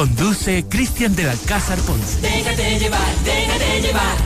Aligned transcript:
Conduce 0.00 0.64
Cristian 0.66 1.14
del 1.14 1.28
Alcázar 1.28 1.78
Ponce. 1.80 2.22
Déjate 2.22 2.78
llevar, 2.78 3.14
déjate 3.22 3.82
llevar. 3.82 4.16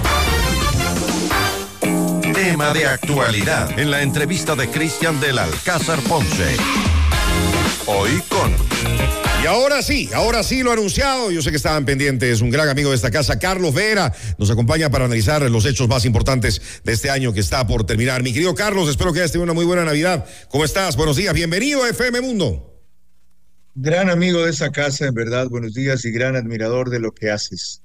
Tema 2.32 2.72
de 2.72 2.86
actualidad 2.86 3.76
en 3.76 3.90
la 3.90 4.02
entrevista 4.02 4.54
de 4.54 4.68
Cristian 4.70 5.18
del 5.18 5.36
Alcázar 5.36 5.98
Ponce. 6.02 6.54
Hoy 7.86 8.22
con 8.28 8.54
y 9.42 9.46
ahora 9.48 9.82
sí, 9.82 10.08
ahora 10.14 10.44
sí 10.44 10.62
lo 10.62 10.70
anunciado. 10.70 11.32
Yo 11.32 11.42
sé 11.42 11.50
que 11.50 11.56
estaban 11.56 11.84
pendientes. 11.84 12.40
Un 12.40 12.50
gran 12.50 12.68
amigo 12.68 12.90
de 12.90 12.96
esta 12.96 13.10
casa, 13.10 13.40
Carlos 13.40 13.74
Vera, 13.74 14.12
nos 14.38 14.52
acompaña 14.52 14.90
para 14.90 15.06
analizar 15.06 15.42
los 15.50 15.66
hechos 15.66 15.88
más 15.88 16.04
importantes 16.04 16.62
de 16.84 16.92
este 16.92 17.10
año 17.10 17.32
que 17.32 17.40
está 17.40 17.66
por 17.66 17.84
terminar. 17.84 18.22
Mi 18.22 18.32
querido 18.32 18.54
Carlos, 18.54 18.88
espero 18.88 19.12
que 19.12 19.18
hayas 19.18 19.32
tenido 19.32 19.42
una 19.42 19.54
muy 19.54 19.64
buena 19.64 19.84
Navidad. 19.84 20.24
¿Cómo 20.50 20.64
estás? 20.64 20.94
Buenos 20.94 21.16
días. 21.16 21.34
Bienvenido 21.34 21.82
a 21.82 21.88
FM 21.88 22.20
Mundo. 22.20 22.73
Gran 23.76 24.08
amigo 24.08 24.44
de 24.44 24.50
esa 24.50 24.70
casa, 24.70 25.08
en 25.08 25.14
verdad. 25.14 25.48
Buenos 25.48 25.74
días 25.74 26.04
y 26.04 26.12
gran 26.12 26.36
admirador 26.36 26.90
de 26.90 27.00
lo 27.00 27.12
que 27.12 27.32
haces. 27.32 27.82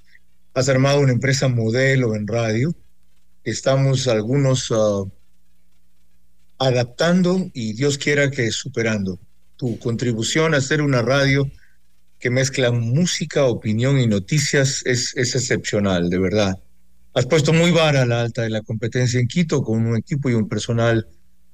Has 0.53 0.69
armado 0.69 0.99
una 0.99 1.13
empresa 1.13 1.47
modelo 1.47 2.15
en 2.15 2.27
radio. 2.27 2.75
Estamos 3.43 4.07
algunos 4.07 4.69
uh, 4.69 5.11
adaptando 6.59 7.49
y 7.55 7.73
Dios 7.73 7.97
quiera 7.97 8.29
que 8.29 8.51
superando 8.51 9.17
tu 9.55 9.79
contribución 9.79 10.53
a 10.53 10.57
hacer 10.57 10.83
una 10.83 11.01
radio 11.01 11.49
que 12.19 12.29
mezcla 12.29 12.71
música, 12.71 13.45
opinión 13.45 13.99
y 13.99 14.05
noticias 14.05 14.83
es, 14.85 15.17
es 15.17 15.33
excepcional, 15.33 16.11
de 16.11 16.19
verdad. 16.19 16.59
Has 17.15 17.25
puesto 17.25 17.51
muy 17.51 17.71
vara 17.71 18.05
la 18.05 18.21
alta 18.21 18.43
de 18.43 18.51
la 18.51 18.61
competencia 18.61 19.19
en 19.19 19.27
Quito 19.27 19.63
con 19.63 19.87
un 19.87 19.97
equipo 19.97 20.29
y 20.29 20.35
un 20.35 20.47
personal 20.47 21.07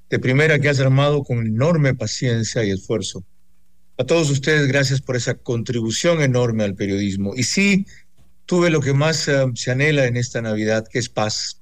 de 0.10 0.20
primera 0.20 0.60
que 0.60 0.68
has 0.68 0.82
armado 0.82 1.24
con 1.24 1.48
enorme 1.48 1.96
paciencia 1.96 2.66
y 2.66 2.72
esfuerzo. 2.72 3.24
A 3.98 4.04
todos 4.04 4.30
ustedes, 4.30 4.68
gracias 4.68 5.00
por 5.00 5.16
esa 5.16 5.36
contribución 5.36 6.22
enorme 6.22 6.66
al 6.66 6.76
periodismo. 6.76 7.34
Y 7.36 7.44
sí, 7.44 7.86
tuve 8.46 8.70
lo 8.70 8.82
que 8.82 8.94
más 8.94 9.28
uh, 9.30 9.56
se 9.56 9.72
anhela 9.72 10.06
en 10.06 10.18
esta 10.18 10.42
Navidad, 10.42 10.86
que 10.88 11.00
es 11.00 11.08
paz. 11.08 11.62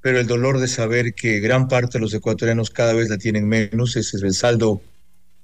Pero 0.00 0.18
el 0.18 0.26
dolor 0.26 0.58
de 0.58 0.66
saber 0.66 1.14
que 1.14 1.38
gran 1.38 1.68
parte 1.68 1.98
de 1.98 2.02
los 2.02 2.12
ecuatorianos 2.14 2.70
cada 2.70 2.92
vez 2.94 3.08
la 3.08 3.18
tienen 3.18 3.48
menos, 3.48 3.94
ese 3.96 4.16
es 4.16 4.22
el 4.24 4.34
saldo 4.34 4.82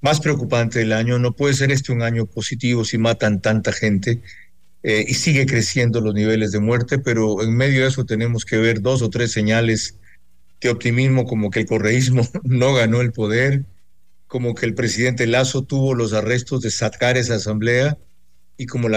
más 0.00 0.20
preocupante 0.20 0.80
del 0.80 0.92
año. 0.92 1.20
No 1.20 1.33
puede 1.33 1.55
ser 1.55 1.70
este 1.70 1.92
un 1.92 2.02
año 2.02 2.27
positivo 2.27 2.84
si 2.84 2.98
matan 2.98 3.41
tanta 3.41 3.72
gente 3.72 4.20
eh, 4.82 5.05
y 5.06 5.14
sigue 5.14 5.47
creciendo 5.47 6.00
los 6.00 6.14
niveles 6.14 6.50
de 6.50 6.58
muerte, 6.58 6.98
pero 6.98 7.42
en 7.42 7.56
medio 7.56 7.82
de 7.82 7.88
eso 7.88 8.05
tenemos 8.05 8.44
que 8.44 8.56
ver 8.56 8.80
dos 8.80 9.03
o 9.03 9.10
tres 9.10 9.30
señales 9.30 9.97
de 10.60 10.70
optimismo 10.70 11.25
como 11.25 11.50
que 11.50 11.60
el 11.60 11.66
correísmo 11.66 12.27
no 12.42 12.75
ganó 12.75 13.00
el 13.00 13.12
poder, 13.12 13.64
como 14.28 14.54
que 14.54 14.66
el 14.66 14.74
presidente 14.74 15.26
Lazo 15.26 15.62
tuvo 15.62 15.94
los 15.94 16.12
arrestos 16.12 16.60
de 16.60 16.70
sacar 16.70 17.16
esa 17.16 17.34
asamblea 17.34 17.98
y 18.56 18.66
como 18.66 18.88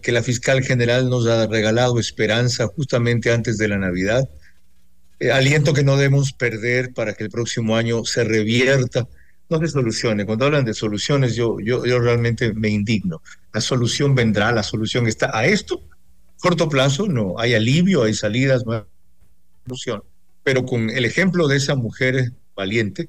que 0.00 0.12
la 0.12 0.22
fiscal 0.22 0.62
general 0.62 1.08
nos 1.08 1.26
ha 1.26 1.46
regalado 1.46 1.98
esperanza 1.98 2.66
justamente 2.66 3.32
antes 3.32 3.58
de 3.58 3.68
la 3.68 3.78
Navidad. 3.78 4.28
Eh, 5.20 5.30
aliento 5.30 5.72
que 5.72 5.84
no 5.84 5.96
debemos 5.96 6.32
perder 6.32 6.92
para 6.92 7.14
que 7.14 7.24
el 7.24 7.30
próximo 7.30 7.76
año 7.76 8.04
se 8.04 8.24
revierta 8.24 9.08
no 9.48 9.58
de 9.58 9.68
soluciones. 9.68 10.26
Cuando 10.26 10.46
hablan 10.46 10.64
de 10.64 10.74
soluciones, 10.74 11.34
yo, 11.36 11.58
yo, 11.60 11.84
yo 11.84 11.98
realmente 11.98 12.52
me 12.54 12.68
indigno. 12.68 13.22
La 13.52 13.60
solución 13.60 14.14
vendrá, 14.14 14.52
la 14.52 14.62
solución 14.62 15.06
está 15.06 15.36
a 15.36 15.46
esto. 15.46 15.82
Corto 16.38 16.68
plazo, 16.68 17.06
no. 17.06 17.38
Hay 17.38 17.54
alivio, 17.54 18.02
hay 18.02 18.14
salidas, 18.14 18.64
no 18.66 18.86
solución. 19.64 20.02
Pero 20.42 20.64
con 20.64 20.90
el 20.90 21.04
ejemplo 21.04 21.46
de 21.46 21.56
esa 21.56 21.74
mujer 21.74 22.32
valiente, 22.56 23.08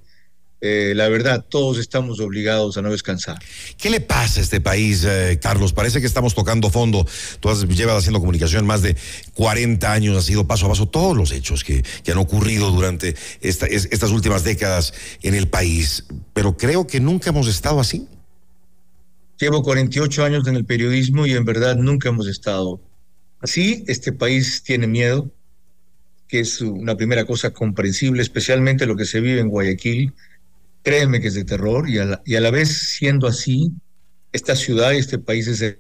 eh, 0.66 0.96
la 0.96 1.10
verdad, 1.10 1.46
todos 1.48 1.78
estamos 1.78 2.20
obligados 2.20 2.76
a 2.76 2.82
no 2.82 2.90
descansar. 2.90 3.38
¿Qué 3.78 3.92
le 3.92 4.02
pasa 4.02 4.40
a 4.40 4.44
este 4.44 4.60
país, 4.62 5.06
eh, 5.08 5.38
Carlos? 5.40 5.74
Parece 5.74 6.02
que 6.02 6.08
estamos 6.08 6.34
tocando 6.34 6.72
fondo. 6.72 7.06
Tú 7.40 7.50
has 7.50 7.68
llevado 7.68 8.00
haciendo 8.00 8.20
comunicación 8.20 8.66
más 8.66 8.82
de 8.82 8.96
40 9.36 9.94
años, 9.94 10.18
ha 10.18 10.24
sido 10.24 10.48
paso 10.48 10.66
a 10.66 10.70
paso 10.70 10.88
todos 10.88 11.16
los 11.16 11.32
hechos 11.32 11.64
que, 11.64 11.84
que 12.04 12.12
han 12.12 12.18
ocurrido 12.18 12.72
durante 12.72 13.16
esta, 13.42 13.68
estas 13.68 14.10
últimas 14.10 14.44
décadas 14.44 14.94
en 15.22 15.36
el 15.36 15.48
país. 15.48 16.06
Pero 16.34 16.58
creo 16.58 16.88
que 16.88 17.00
nunca 17.00 17.30
hemos 17.30 17.48
estado 17.48 17.80
así. 17.80 18.08
Llevo 19.40 19.62
48 19.62 20.24
años 20.24 20.48
en 20.48 20.56
el 20.56 20.66
periodismo 20.66 21.28
y 21.28 21.34
en 21.34 21.46
verdad 21.46 21.76
nunca 21.76 22.10
hemos 22.10 22.28
estado 22.28 22.82
así. 23.40 23.84
Este 23.86 24.14
país 24.14 24.64
tiene 24.64 24.88
miedo, 24.88 25.30
que 26.28 26.40
es 26.40 26.60
una 26.62 26.98
primera 26.98 27.26
cosa 27.26 27.52
comprensible, 27.52 28.24
especialmente 28.24 28.88
lo 28.88 28.96
que 28.96 29.06
se 29.06 29.20
vive 29.20 29.42
en 29.42 29.50
Guayaquil 29.50 30.14
créeme 30.86 31.20
que 31.20 31.30
es 31.30 31.34
de 31.34 31.44
terror 31.44 31.90
y 31.90 31.98
a 31.98 32.06
la, 32.06 32.22
y 32.26 32.36
a 32.36 32.42
la 32.42 32.52
vez 32.52 32.94
siendo 32.96 33.28
así, 33.28 33.72
esta 34.32 34.56
ciudad 34.56 34.92
y 34.94 34.98
este 34.98 35.18
país 35.18 35.48
es 35.48 35.78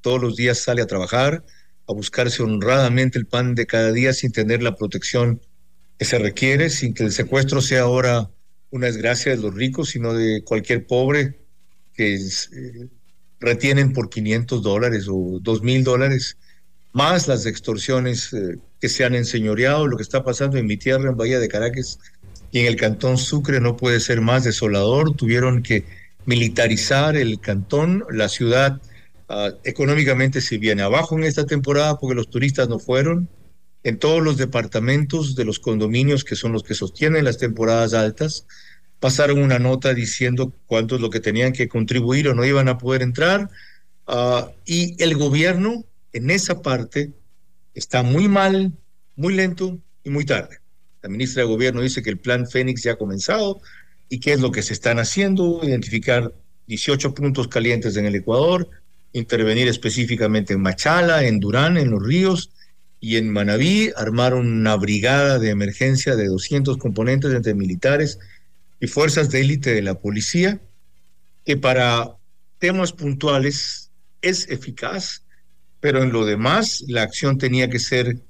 todos 0.00 0.22
los 0.22 0.36
días 0.36 0.58
sale 0.58 0.82
a 0.82 0.86
trabajar, 0.86 1.44
a 1.88 1.92
buscarse 1.92 2.42
honradamente 2.42 3.18
el 3.18 3.26
pan 3.26 3.56
de 3.56 3.66
cada 3.66 3.90
día 3.90 4.12
sin 4.12 4.30
tener 4.30 4.62
la 4.62 4.76
protección 4.76 5.40
que 5.98 6.04
se 6.04 6.18
requiere, 6.18 6.70
sin 6.70 6.94
que 6.94 7.02
el 7.02 7.12
secuestro 7.12 7.60
sea 7.60 7.82
ahora 7.82 8.30
una 8.70 8.86
desgracia 8.86 9.34
de 9.34 9.42
los 9.42 9.52
ricos, 9.52 9.90
sino 9.90 10.14
de 10.14 10.44
cualquier 10.44 10.86
pobre 10.86 11.40
que 11.94 12.14
eh, 12.14 12.88
retienen 13.40 13.92
por 13.92 14.10
500 14.10 14.62
dólares 14.62 15.06
o 15.08 15.38
2 15.40 15.62
mil 15.62 15.82
dólares, 15.82 16.36
más 16.92 17.26
las 17.26 17.46
extorsiones 17.46 18.32
eh, 18.32 18.58
que 18.80 18.88
se 18.88 19.04
han 19.04 19.16
enseñoreado, 19.16 19.88
lo 19.88 19.96
que 19.96 20.04
está 20.04 20.22
pasando 20.22 20.56
en 20.56 20.66
mi 20.66 20.76
tierra, 20.76 21.10
en 21.10 21.16
Bahía 21.16 21.40
de 21.40 21.48
Caracas, 21.48 21.98
y 22.54 22.60
en 22.60 22.66
el 22.66 22.76
cantón 22.76 23.18
Sucre 23.18 23.60
no 23.60 23.76
puede 23.76 23.98
ser 23.98 24.20
más 24.20 24.44
desolador. 24.44 25.16
Tuvieron 25.16 25.60
que 25.60 25.84
militarizar 26.24 27.16
el 27.16 27.40
cantón, 27.40 28.04
la 28.12 28.28
ciudad 28.28 28.80
uh, 29.28 29.56
económicamente 29.64 30.40
se 30.40 30.58
viene 30.58 30.82
abajo 30.82 31.18
en 31.18 31.24
esta 31.24 31.46
temporada 31.46 31.98
porque 31.98 32.14
los 32.14 32.30
turistas 32.30 32.68
no 32.68 32.78
fueron. 32.78 33.28
En 33.82 33.98
todos 33.98 34.22
los 34.22 34.36
departamentos 34.36 35.34
de 35.34 35.44
los 35.44 35.58
condominios 35.58 36.22
que 36.22 36.36
son 36.36 36.52
los 36.52 36.62
que 36.62 36.74
sostienen 36.74 37.24
las 37.24 37.38
temporadas 37.38 37.92
altas, 37.92 38.46
pasaron 39.00 39.42
una 39.42 39.58
nota 39.58 39.92
diciendo 39.92 40.52
cuánto 40.66 40.94
es 40.94 41.00
lo 41.00 41.10
que 41.10 41.18
tenían 41.18 41.52
que 41.52 41.68
contribuir 41.68 42.28
o 42.28 42.34
no 42.34 42.44
iban 42.44 42.68
a 42.68 42.78
poder 42.78 43.02
entrar. 43.02 43.50
Uh, 44.06 44.46
y 44.64 44.94
el 45.02 45.16
gobierno 45.16 45.84
en 46.12 46.30
esa 46.30 46.62
parte 46.62 47.10
está 47.74 48.04
muy 48.04 48.28
mal, 48.28 48.70
muy 49.16 49.34
lento 49.34 49.76
y 50.04 50.10
muy 50.10 50.24
tarde. 50.24 50.60
La 51.04 51.10
ministra 51.10 51.42
de 51.42 51.48
Gobierno 51.50 51.82
dice 51.82 52.02
que 52.02 52.08
el 52.08 52.16
plan 52.16 52.48
Fénix 52.48 52.82
ya 52.82 52.92
ha 52.92 52.96
comenzado 52.96 53.60
y 54.08 54.20
qué 54.20 54.32
es 54.32 54.40
lo 54.40 54.50
que 54.50 54.62
se 54.62 54.72
están 54.72 54.98
haciendo, 54.98 55.60
identificar 55.62 56.32
18 56.66 57.12
puntos 57.14 57.46
calientes 57.46 57.98
en 57.98 58.06
el 58.06 58.14
Ecuador, 58.14 58.70
intervenir 59.12 59.68
específicamente 59.68 60.54
en 60.54 60.62
Machala, 60.62 61.26
en 61.26 61.40
Durán, 61.40 61.76
en 61.76 61.90
los 61.90 62.02
ríos 62.02 62.52
y 63.00 63.16
en 63.16 63.30
Manabí, 63.30 63.90
armar 63.94 64.32
una 64.32 64.76
brigada 64.76 65.38
de 65.38 65.50
emergencia 65.50 66.16
de 66.16 66.26
200 66.26 66.78
componentes 66.78 67.34
entre 67.34 67.52
militares 67.52 68.18
y 68.80 68.86
fuerzas 68.86 69.28
de 69.28 69.42
élite 69.42 69.74
de 69.74 69.82
la 69.82 70.00
policía, 70.00 70.58
que 71.44 71.58
para 71.58 72.16
temas 72.58 72.92
puntuales 72.92 73.90
es 74.22 74.48
eficaz, 74.48 75.22
pero 75.80 76.02
en 76.02 76.14
lo 76.14 76.24
demás 76.24 76.82
la 76.88 77.02
acción 77.02 77.36
tenía 77.36 77.68
que 77.68 77.78
ser 77.78 78.22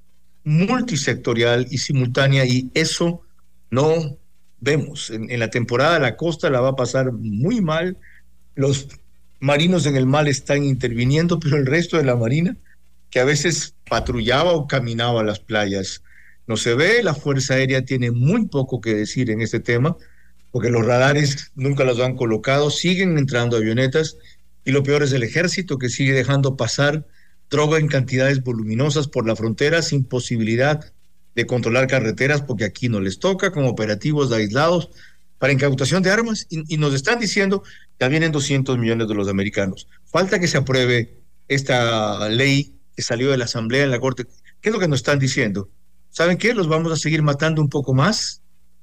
multisectorial 0.44 1.66
y 1.70 1.78
simultánea 1.78 2.44
y 2.44 2.70
eso 2.74 3.22
no 3.70 4.18
vemos. 4.60 5.10
En, 5.10 5.38
la 5.38 5.50
temporada 5.50 5.98
la 5.98 6.16
costa 6.16 6.50
la 6.50 6.60
va 6.60 6.70
a 6.70 6.76
pasar 6.76 7.12
muy 7.12 7.60
mal, 7.60 7.96
los 8.54 8.88
marinos 9.40 9.86
en 9.86 9.96
el 9.96 10.06
mar 10.06 10.28
están 10.28 10.64
interviniendo, 10.64 11.38
pero 11.40 11.56
el 11.56 11.66
resto 11.66 11.96
de 11.96 12.04
la 12.04 12.16
marina, 12.16 12.56
que 13.10 13.20
a 13.20 13.24
veces 13.24 13.74
patrullaba 13.88 14.52
o 14.52 14.66
caminaba 14.66 15.20
a 15.20 15.24
las 15.24 15.40
playas, 15.40 16.02
no 16.46 16.56
se 16.56 16.74
ve, 16.74 17.02
la 17.02 17.14
Fuerza 17.14 17.54
Aérea 17.54 17.84
tiene 17.84 18.10
muy 18.10 18.46
poco 18.46 18.80
que 18.80 18.94
decir 18.94 19.30
en 19.30 19.40
este 19.40 19.60
tema, 19.60 19.96
porque 20.50 20.70
los 20.70 20.84
radares 20.84 21.52
nunca 21.54 21.84
los 21.84 22.00
han 22.00 22.16
colocado, 22.16 22.70
siguen 22.70 23.18
entrando 23.18 23.56
avionetas 23.56 24.16
y 24.64 24.72
lo 24.72 24.82
peor 24.82 25.02
es 25.02 25.12
el 25.12 25.22
ejército 25.22 25.78
que 25.78 25.88
sigue 25.88 26.12
dejando 26.12 26.56
pasar 26.56 27.06
droga 27.50 27.78
en 27.78 27.88
cantidades 27.88 28.42
voluminosas 28.42 29.08
por 29.08 29.26
la 29.26 29.36
frontera 29.36 29.82
sin 29.82 30.04
posibilidad 30.04 30.92
de 31.34 31.46
controlar 31.46 31.86
carreteras 31.86 32.42
porque 32.42 32.64
aquí 32.64 32.88
no 32.88 33.00
les 33.00 33.18
toca, 33.18 33.50
con 33.50 33.64
operativos 33.66 34.32
aislados 34.32 34.90
para 35.38 35.52
incautación 35.52 36.02
de 36.02 36.10
armas 36.10 36.46
y, 36.48 36.76
nos 36.78 36.94
están 36.94 37.18
diciendo 37.18 37.62
que 37.98 38.08
vienen 38.08 38.32
200 38.32 38.78
millones 38.78 39.08
de 39.08 39.14
los 39.14 39.28
americanos. 39.28 39.88
Falta 40.06 40.38
que 40.38 40.48
se 40.48 40.58
apruebe 40.58 41.18
esta 41.48 42.28
ley 42.28 42.74
que 42.96 43.02
salió 43.02 43.30
de 43.30 43.36
la 43.36 43.44
Asamblea 43.44 43.84
en 43.84 43.90
la 43.90 44.00
Corte. 44.00 44.26
¿Qué 44.60 44.68
es 44.68 44.72
lo 44.72 44.80
que 44.80 44.88
nos 44.88 45.00
están 45.00 45.18
diciendo? 45.18 45.68
¿Saben 46.10 46.38
qué? 46.38 46.54
Los 46.54 46.68
vamos 46.68 46.92
a 46.92 46.96
seguir 46.96 47.22
matando 47.22 47.60
un 47.60 47.68
poco 47.68 47.92
más 47.92 48.40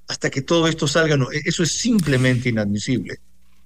hasta 0.07 0.29
que 0.29 0.41
todo 0.41 0.67
esto 0.67 0.87
salga. 0.87 1.15
No, 1.15 1.29
eso 1.31 1.63
es 1.63 1.79
simplemente 1.79 2.49
inadmisible. 2.49 3.19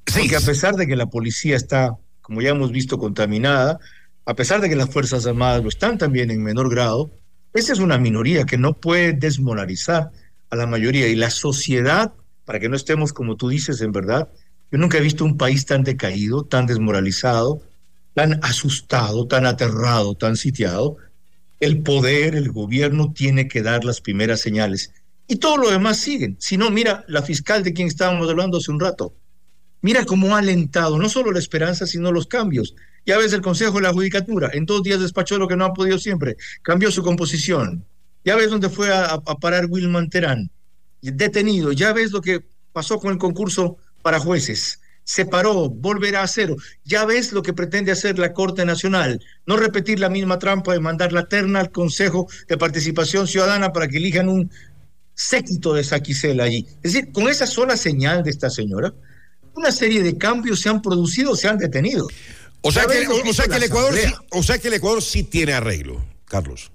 Porque 0.06 0.36
a 0.36 0.42
pesar 0.42 0.76
de 0.76 0.86
que 0.86 0.96
la 0.96 1.08
policía 1.08 1.56
está, 1.56 1.98
como 2.22 2.42
ya 2.42 2.52
hemos 2.52 2.72
visto, 2.72 3.00
contaminada, 3.00 3.80
a 4.26 4.36
pesar 4.36 4.62
de 4.62 4.70
que 4.70 4.76
las 4.76 4.90
Fuerzas 4.90 5.26
Armadas 5.26 5.62
lo 5.62 5.70
están 5.70 5.98
también 5.98 6.32
en 6.32 6.44
menor 6.44 6.70
grado, 6.70 7.12
esa 7.54 7.74
es 7.74 7.80
una 7.80 7.98
minoría 7.98 8.46
que 8.46 8.58
no 8.58 8.74
puede 8.74 9.14
desmoralizar 9.14 10.12
a 10.50 10.56
la 10.56 10.68
mayoría. 10.68 11.08
Y 11.08 11.16
la 11.16 11.30
sociedad, 11.30 12.14
para 12.44 12.60
que 12.60 12.68
no 12.68 12.76
estemos 12.76 13.14
como 13.14 13.38
tú 13.38 13.50
dices, 13.50 13.82
en 13.82 13.92
verdad, 13.92 14.30
yo 14.72 14.78
nunca 14.78 14.98
he 14.98 15.02
visto 15.02 15.24
un 15.24 15.38
país 15.38 15.66
tan 15.66 15.84
decaído, 15.84 16.44
tan 16.44 16.66
desmoralizado, 16.66 17.62
tan 18.14 18.40
asustado, 18.44 19.28
tan 19.28 19.46
aterrado, 19.46 20.16
tan 20.16 20.36
sitiado, 20.38 20.98
el 21.60 21.82
poder, 21.82 22.36
el 22.36 22.52
gobierno 22.52 23.14
tiene 23.14 23.48
que 23.48 23.62
dar 23.62 23.86
las 23.86 24.02
primeras 24.02 24.42
señales. 24.42 24.92
Y 25.28 25.38
todo 25.38 25.58
lo 25.58 25.70
demás 25.70 25.98
siguen. 25.98 26.38
Si 26.40 26.58
no, 26.58 26.70
mira, 26.72 27.04
la 27.08 27.22
fiscal 27.22 27.64
de 27.64 27.74
quien 27.74 27.88
estábamos 27.88 28.30
hablando 28.30 28.58
hace 28.58 28.72
un 28.72 28.80
rato, 28.80 29.14
mira 29.82 30.06
cómo 30.06 30.36
ha 30.36 30.40
alentado 30.40 30.98
no 30.98 31.10
solo 31.10 31.32
la 31.32 31.40
esperanza, 31.40 31.88
sino 31.88 32.12
los 32.12 32.28
cambios. 32.28 32.76
Ya 33.06 33.18
ves 33.18 33.34
el 33.34 33.42
Consejo 33.42 33.76
de 33.76 33.84
la 33.84 33.94
Judicatura, 33.94 34.50
en 34.54 34.66
dos 34.66 34.84
días 34.84 35.00
despachó 35.00 35.38
lo 35.38 35.48
que 35.48 35.56
no 35.56 35.66
ha 35.66 35.74
podido 35.74 36.00
siempre, 36.00 36.38
cambió 36.62 36.92
su 36.92 37.04
composición. 37.04 37.86
Ya 38.24 38.36
ves 38.36 38.50
dónde 38.50 38.70
fue 38.70 38.92
a, 38.92 39.20
parar 39.40 39.68
Wilman 39.68 40.10
Terán, 40.10 40.50
detenido. 41.02 41.72
Ya 41.72 41.94
ves 41.94 42.12
lo 42.12 42.22
que 42.22 42.44
pasó 42.74 42.98
con 43.00 43.12
el 43.12 43.20
concurso 43.20 43.78
para 44.02 44.20
jueces 44.20 44.80
se 45.06 45.26
paró, 45.26 45.70
volverá 45.70 46.24
a 46.24 46.28
cero. 46.28 46.58
Ya 46.84 47.06
ves 47.06 47.32
lo 47.32 47.42
que 47.42 47.54
pretende 47.54 47.92
hacer 47.92 48.20
la 48.20 48.34
Corte 48.34 48.66
Nacional, 48.66 49.22
no 49.46 49.56
repetir 49.56 50.00
la 50.00 50.10
misma 50.10 50.40
trampa 50.40 50.74
de 50.74 50.80
mandar 50.80 51.14
la 51.14 51.28
terna 51.28 51.62
al 51.62 51.72
Consejo 51.72 52.28
de 52.48 52.58
Participación 52.58 53.28
Ciudadana 53.28 53.72
para 53.72 53.88
que 53.88 53.98
elijan 53.98 54.28
un 54.28 54.52
séquito 55.14 55.74
de 55.74 55.84
Saquicela 55.84 56.44
allí. 56.44 56.66
Es 56.84 56.94
decir, 56.94 57.12
con 57.12 57.30
esa 57.30 57.48
sola 57.48 57.78
señal 57.78 58.24
de 58.24 58.32
esta 58.32 58.50
señora, 58.50 58.94
una 59.56 59.72
serie 59.72 60.04
de 60.04 60.18
cambios 60.18 60.60
se 60.60 60.70
han 60.70 60.82
producido, 60.82 61.36
se 61.36 61.48
han 61.48 61.58
detenido. 61.58 62.08
O 62.68 62.72
sea, 62.72 62.88
que, 62.88 63.08
o, 63.08 63.34
sea 63.34 63.48
que 63.48 63.58
el 63.58 63.64
Ecuador 63.64 63.94
sí, 63.94 64.12
o 64.32 64.42
sea 64.42 64.58
que 64.58 64.70
el 64.70 64.74
Ecuador 64.74 65.00
sí 65.00 65.22
tiene 65.22 65.54
arreglo, 65.54 66.04
Carlos. 66.26 66.72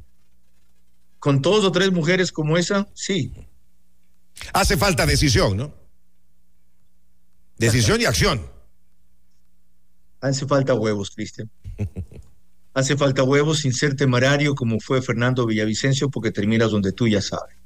Con 1.19 1.43
dos 1.43 1.65
o 1.65 1.73
tres 1.73 1.91
mujeres 1.91 2.31
como 2.31 2.57
esa, 2.57 2.87
sí. 2.95 3.33
Hace 4.53 4.77
falta 4.77 5.05
decisión, 5.05 5.57
¿no? 5.57 5.75
Decisión 7.59 8.01
y 8.01 8.05
acción. 8.05 8.41
Hace 10.21 10.47
falta 10.47 10.75
huevos, 10.75 11.11
Cristian. 11.11 11.51
Hace 12.73 12.97
falta 12.97 13.25
huevos 13.25 13.59
sin 13.59 13.73
ser 13.73 13.97
temerario 13.97 14.55
como 14.55 14.79
fue 14.79 15.03
Fernando 15.03 15.45
Villavicencio 15.45 16.09
porque 16.09 16.31
terminas 16.31 16.71
donde 16.71 16.93
tú 16.93 17.09
ya 17.09 17.21
sabes. 17.21 17.57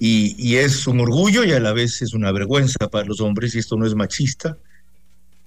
Y, 0.00 0.34
y, 0.36 0.56
es 0.56 0.88
un 0.88 0.98
orgullo 0.98 1.44
y 1.44 1.52
a 1.52 1.60
la 1.60 1.72
vez 1.72 2.02
es 2.02 2.12
una 2.12 2.32
vergüenza 2.32 2.88
para 2.90 3.04
los 3.04 3.20
hombres, 3.20 3.54
y 3.54 3.60
esto 3.60 3.76
no 3.76 3.86
es 3.86 3.94
machista, 3.94 4.58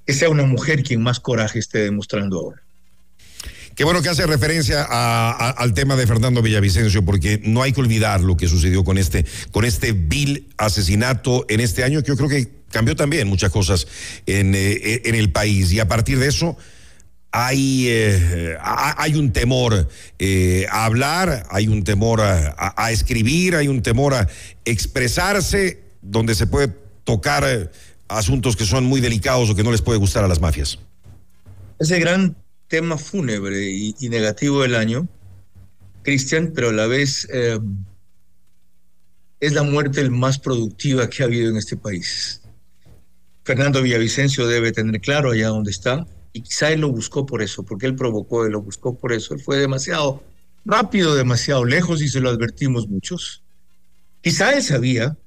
que 0.06 0.14
sea 0.14 0.30
una 0.30 0.44
mujer 0.44 0.84
quien 0.84 1.02
más 1.02 1.20
coraje 1.20 1.60
esté 1.60 1.80
demostrando 1.80 2.40
ahora. 2.40 2.62
Qué 3.76 3.84
bueno 3.86 4.04
que 4.04 4.10
hace 4.10 4.28
referencia 4.28 4.84
al 4.84 5.74
tema 5.74 5.96
de 5.96 6.06
Fernando 6.06 6.44
Villavicencio, 6.44 7.04
porque 7.04 7.42
no 7.44 7.64
hay 7.64 7.74
que 7.74 7.82
olvidar 7.82 8.22
lo 8.22 8.38
que 8.38 8.48
sucedió 8.48 8.84
con 8.84 9.00
este, 9.00 9.26
con 9.52 9.66
este 9.66 9.94
vil 9.94 10.50
asesinato 10.58 11.46
en 11.50 11.60
este 11.60 11.84
año, 11.84 12.04
que 12.04 12.10
yo 12.10 12.18
creo 12.18 12.30
que 12.30 12.52
cambió 12.70 12.96
también 12.96 13.28
muchas 13.28 13.52
cosas 13.52 13.88
en, 14.28 14.54
eh, 14.54 15.02
el 15.06 15.32
país. 15.32 15.72
Y 15.72 15.80
a 15.80 15.88
partir 15.88 16.20
de 16.20 16.28
eso 16.28 16.56
hay, 17.32 17.88
eh, 17.88 18.58
hay 18.62 19.16
un 19.16 19.34
temor 19.34 19.90
eh, 20.20 20.68
a 20.70 20.86
hablar, 20.86 21.48
hay 21.50 21.68
un 21.68 21.84
temor 21.84 22.22
a, 22.22 22.92
escribir, 22.92 23.56
hay 23.56 23.70
un 23.70 23.82
temor 23.82 24.14
a 24.14 24.28
expresarse, 24.66 25.82
donde 26.04 26.36
se 26.36 26.46
puede 26.46 26.68
tocar 27.06 27.72
asuntos 28.08 28.56
que 28.56 28.66
son 28.66 28.86
muy 28.86 29.02
delicados 29.02 29.50
o 29.50 29.56
que 29.56 29.64
no 29.64 29.72
les 29.72 29.82
puede 29.82 30.00
gustar 30.00 30.24
a 30.24 30.28
las 30.28 30.40
mafias. 30.40 30.80
Ese 31.80 32.00
gran 32.00 32.36
tema 32.68 32.98
fúnebre 32.98 33.70
y, 33.72 33.96
negativo 34.10 34.62
del 34.62 34.76
año, 34.76 35.08
Cristian, 36.04 36.52
pero 36.54 36.70
a 36.70 36.74
la 36.74 36.88
vez 36.88 37.28
eh, 37.32 37.60
es 39.40 39.54
la 39.54 39.64
muerte 39.64 40.02
el 40.02 40.12
más 40.12 40.40
productiva 40.40 41.10
que 41.10 41.24
ha 41.24 41.26
habido 41.26 41.50
en 41.50 41.58
este 41.58 41.78
país. 41.78 42.42
Fernando 43.44 43.82
Villavicencio 43.82 44.48
debe 44.48 44.72
tener 44.72 45.02
claro 45.02 45.32
allá 45.32 45.50
donde 45.50 45.72
está, 45.72 46.08
y 46.32 46.42
quizá 46.42 46.72
él 46.72 46.82
lo 46.82 46.90
buscó 46.90 47.26
por 47.26 47.42
eso, 47.42 47.64
porque 47.64 47.86
él 47.86 47.96
provocó, 47.96 48.46
él 48.46 48.54
lo 48.54 48.62
buscó 48.62 48.98
por 48.98 49.14
eso, 49.14 49.34
él 49.34 49.42
fue 49.42 49.58
demasiado 49.58 50.24
rápido, 50.66 51.14
demasiado 51.16 51.66
lejos 51.66 52.02
y 52.02 52.08
se 52.08 52.22
lo 52.22 52.30
advertimos 52.30 52.88
muchos. 52.88 53.44
Quizá 54.22 54.54
él 54.54 54.64
sabía 54.64 55.18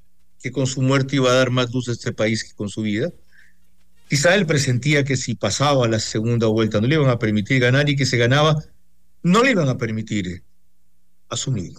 que 0.47 0.53
con 0.53 0.69
su 0.69 0.81
muerte 0.81 1.17
iba 1.17 1.29
a 1.29 1.35
dar 1.35 1.51
más 1.51 1.75
luz 1.75 1.89
a 1.89 1.93
este 1.93 2.13
país 2.13 2.45
que 2.45 2.55
con 2.55 2.69
su 2.69 2.83
vida. 2.83 3.13
Quizá 4.09 4.37
él 4.37 4.47
presentía 4.47 5.03
que 5.03 5.17
si 5.17 5.35
pasaba 5.35 5.89
la 5.89 5.99
segunda 5.99 6.47
vuelta 6.47 6.81
no 6.81 6.87
le 6.87 6.95
iban 6.95 7.11
a 7.11 7.19
permitir 7.19 7.61
ganar 7.61 7.91
y 7.91 7.97
que 7.97 8.07
se 8.07 8.17
ganaba, 8.17 8.63
no 9.25 9.43
le 9.43 9.51
iban 9.51 9.69
a 9.69 9.77
permitir 9.77 10.45
asumir. 11.29 11.73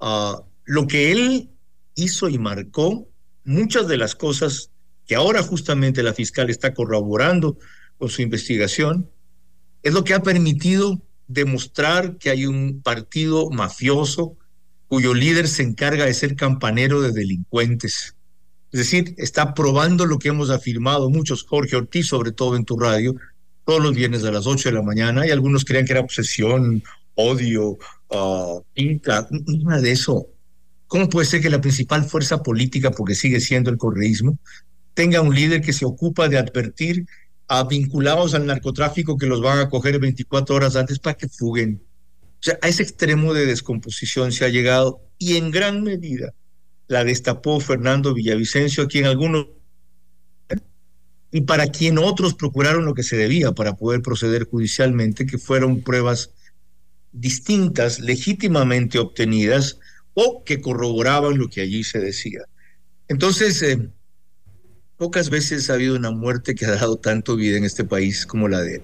Uh, 0.00 0.42
lo 0.64 0.88
que 0.88 1.12
él 1.12 1.50
hizo 1.94 2.28
y 2.28 2.38
marcó, 2.38 3.08
muchas 3.44 3.86
de 3.86 3.96
las 3.96 4.16
cosas 4.16 4.72
que 5.06 5.14
ahora 5.14 5.44
justamente 5.44 6.02
la 6.02 6.14
fiscal 6.14 6.50
está 6.50 6.74
corroborando 6.74 7.58
con 7.96 8.08
su 8.08 8.22
investigación, 8.22 9.08
es 9.84 9.94
lo 9.94 10.02
que 10.02 10.14
ha 10.14 10.22
permitido 10.24 11.00
demostrar 11.28 12.16
que 12.18 12.30
hay 12.30 12.44
un 12.44 12.82
partido 12.82 13.50
mafioso 13.50 14.36
cuyo 14.88 15.14
líder 15.14 15.48
se 15.48 15.62
encarga 15.62 16.06
de 16.06 16.14
ser 16.14 16.34
campanero 16.34 17.00
de 17.00 17.12
delincuentes. 17.12 18.16
Es 18.72 18.80
decir, 18.80 19.14
está 19.18 19.54
probando 19.54 20.06
lo 20.06 20.18
que 20.18 20.28
hemos 20.28 20.50
afirmado 20.50 21.08
muchos, 21.10 21.44
Jorge 21.44 21.76
Ortiz, 21.76 22.06
sobre 22.06 22.32
todo 22.32 22.56
en 22.56 22.64
tu 22.64 22.78
radio, 22.78 23.14
todos 23.64 23.82
los 23.82 23.94
viernes 23.94 24.24
a 24.24 24.32
las 24.32 24.46
8 24.46 24.70
de 24.70 24.74
la 24.74 24.82
mañana, 24.82 25.26
y 25.26 25.30
algunos 25.30 25.64
creían 25.64 25.86
que 25.86 25.92
era 25.92 26.00
obsesión, 26.00 26.82
odio, 27.14 27.78
uh, 28.08 28.62
nada 29.64 29.80
de 29.80 29.92
eso. 29.92 30.26
¿Cómo 30.86 31.08
puede 31.08 31.26
ser 31.26 31.42
que 31.42 31.50
la 31.50 31.60
principal 31.60 32.04
fuerza 32.04 32.42
política, 32.42 32.90
porque 32.90 33.14
sigue 33.14 33.40
siendo 33.40 33.70
el 33.70 33.76
correísmo, 33.76 34.38
tenga 34.94 35.20
un 35.20 35.34
líder 35.34 35.60
que 35.60 35.72
se 35.72 35.84
ocupa 35.84 36.28
de 36.28 36.38
advertir 36.38 37.06
a 37.46 37.64
vinculados 37.64 38.34
al 38.34 38.46
narcotráfico 38.46 39.16
que 39.16 39.26
los 39.26 39.40
van 39.40 39.58
a 39.58 39.68
coger 39.68 39.98
24 39.98 40.54
horas 40.54 40.76
antes 40.76 40.98
para 40.98 41.16
que 41.16 41.28
fuguen. 41.28 41.82
O 42.40 42.42
sea, 42.42 42.58
a 42.62 42.68
ese 42.68 42.82
extremo 42.82 43.34
de 43.34 43.46
descomposición 43.46 44.32
se 44.32 44.44
ha 44.44 44.48
llegado 44.48 45.00
y 45.18 45.36
en 45.36 45.50
gran 45.50 45.82
medida 45.82 46.34
la 46.86 47.04
destapó 47.04 47.60
Fernando 47.60 48.14
Villavicencio, 48.14 48.84
a 48.84 48.88
quien 48.88 49.06
algunos 49.06 49.48
y 51.30 51.42
para 51.42 51.66
quien 51.66 51.98
otros 51.98 52.34
procuraron 52.34 52.86
lo 52.86 52.94
que 52.94 53.02
se 53.02 53.16
debía 53.16 53.52
para 53.52 53.76
poder 53.76 54.00
proceder 54.00 54.44
judicialmente, 54.44 55.26
que 55.26 55.36
fueron 55.36 55.82
pruebas 55.82 56.30
distintas, 57.12 58.00
legítimamente 58.00 58.98
obtenidas 58.98 59.78
o 60.14 60.42
que 60.44 60.60
corroboraban 60.60 61.36
lo 61.36 61.48
que 61.48 61.60
allí 61.60 61.84
se 61.84 61.98
decía. 61.98 62.40
Entonces, 63.08 63.62
eh, 63.62 63.90
Pocas 64.98 65.30
veces 65.30 65.70
ha 65.70 65.74
habido 65.74 65.94
una 65.94 66.10
muerte 66.10 66.56
que 66.56 66.66
ha 66.66 66.72
dado 66.72 66.96
tanto 66.96 67.36
vida 67.36 67.56
en 67.56 67.62
este 67.62 67.84
país 67.84 68.26
como 68.26 68.48
la 68.48 68.62
de 68.62 68.74
él. 68.76 68.82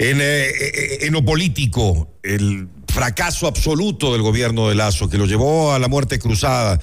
En, 0.00 0.18
eh, 0.22 1.04
en 1.04 1.12
lo 1.12 1.22
político, 1.22 2.08
el 2.22 2.68
fracaso 2.88 3.46
absoluto 3.46 4.14
del 4.14 4.22
gobierno 4.22 4.70
de 4.70 4.74
Lazo 4.74 5.10
que 5.10 5.18
lo 5.18 5.26
llevó 5.26 5.74
a 5.74 5.78
la 5.78 5.88
muerte 5.88 6.18
cruzada. 6.18 6.80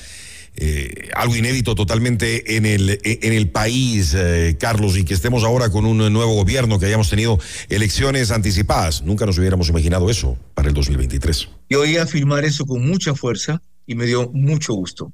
Eh, 0.56 1.10
algo 1.16 1.36
inédito 1.36 1.74
totalmente 1.74 2.58
en 2.58 2.68
el, 2.68 3.00
en 3.04 3.34
el 3.34 3.50
país, 3.50 4.16
eh, 4.16 4.56
Carlos, 4.60 4.98
y 4.98 5.04
que 5.04 5.16
estemos 5.16 5.44
ahora 5.44 5.72
con 5.72 5.86
un 5.86 5.98
nuevo 6.14 6.36
gobierno, 6.36 6.78
que 6.78 6.86
hayamos 6.86 7.10
tenido 7.10 7.40
elecciones 7.70 8.30
anticipadas. 8.30 9.02
Nunca 9.02 9.26
nos 9.26 9.40
hubiéramos 9.40 9.68
imaginado 9.70 10.12
eso 10.12 10.38
para 10.54 10.68
el 10.68 10.76
2023. 10.76 11.50
Yo 11.72 11.82
oí 11.82 11.98
afirmar 11.98 12.46
eso 12.46 12.68
con 12.68 12.88
mucha 12.88 13.16
fuerza 13.16 13.64
y 13.88 13.96
me 13.96 14.06
dio 14.06 14.30
mucho 14.32 14.74
gusto. 14.74 15.12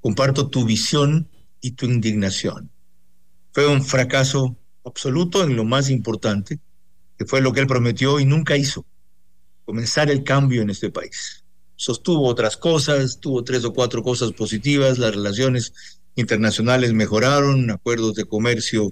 Comparto 0.00 0.48
tu 0.48 0.64
visión 0.64 1.28
y 1.60 1.72
tu 1.72 1.86
indignación. 1.86 2.68
Fue 3.52 3.68
un 3.68 3.84
fracaso 3.84 4.56
absoluto 4.84 5.44
en 5.44 5.54
lo 5.54 5.64
más 5.64 5.88
importante, 5.88 6.58
que 7.18 7.26
fue 7.26 7.40
lo 7.40 7.52
que 7.52 7.60
él 7.60 7.66
prometió 7.66 8.20
y 8.20 8.24
nunca 8.24 8.56
hizo, 8.56 8.86
comenzar 9.64 10.10
el 10.10 10.22
cambio 10.22 10.62
en 10.62 10.70
este 10.70 10.90
país. 10.90 11.44
Sostuvo 11.74 12.26
otras 12.26 12.56
cosas, 12.56 13.18
tuvo 13.20 13.44
tres 13.44 13.64
o 13.64 13.72
cuatro 13.72 14.02
cosas 14.02 14.32
positivas, 14.32 14.98
las 14.98 15.14
relaciones 15.14 15.72
internacionales 16.14 16.92
mejoraron, 16.92 17.70
acuerdos 17.70 18.14
de 18.14 18.24
comercio, 18.24 18.86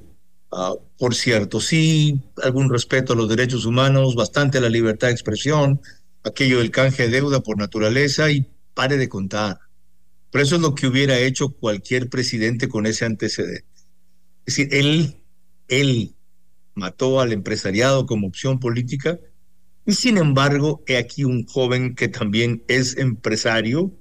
uh, 0.52 0.78
por 0.98 1.14
cierto, 1.14 1.60
sí, 1.60 2.20
algún 2.42 2.70
respeto 2.70 3.12
a 3.12 3.16
los 3.16 3.28
derechos 3.28 3.64
humanos, 3.64 4.14
bastante 4.14 4.58
a 4.58 4.60
la 4.60 4.68
libertad 4.68 5.08
de 5.08 5.14
expresión, 5.14 5.80
aquello 6.24 6.58
del 6.58 6.70
canje 6.70 7.04
de 7.04 7.10
deuda 7.10 7.40
por 7.40 7.58
naturaleza 7.58 8.30
y 8.30 8.48
pare 8.74 8.96
de 8.96 9.08
contar. 9.08 9.58
Pero 10.30 10.44
eso 10.44 10.56
es 10.56 10.62
lo 10.62 10.74
que 10.74 10.86
hubiera 10.86 11.18
hecho 11.18 11.50
cualquier 11.50 12.08
presidente 12.08 12.68
con 12.68 12.86
ese 12.86 13.04
antecedente. 13.04 13.64
Es 14.44 14.56
decir, 14.56 14.68
él, 14.72 15.16
él 15.68 16.15
mató 16.76 17.20
al 17.20 17.32
empresariado 17.32 18.06
como 18.06 18.28
opción 18.28 18.60
política 18.60 19.18
y 19.86 19.92
sin 19.92 20.18
embargo, 20.18 20.82
he 20.86 20.96
aquí 20.96 21.22
un 21.22 21.46
joven 21.46 21.94
que 21.94 22.08
también 22.08 22.64
es 22.66 22.96
empresario, 22.96 23.92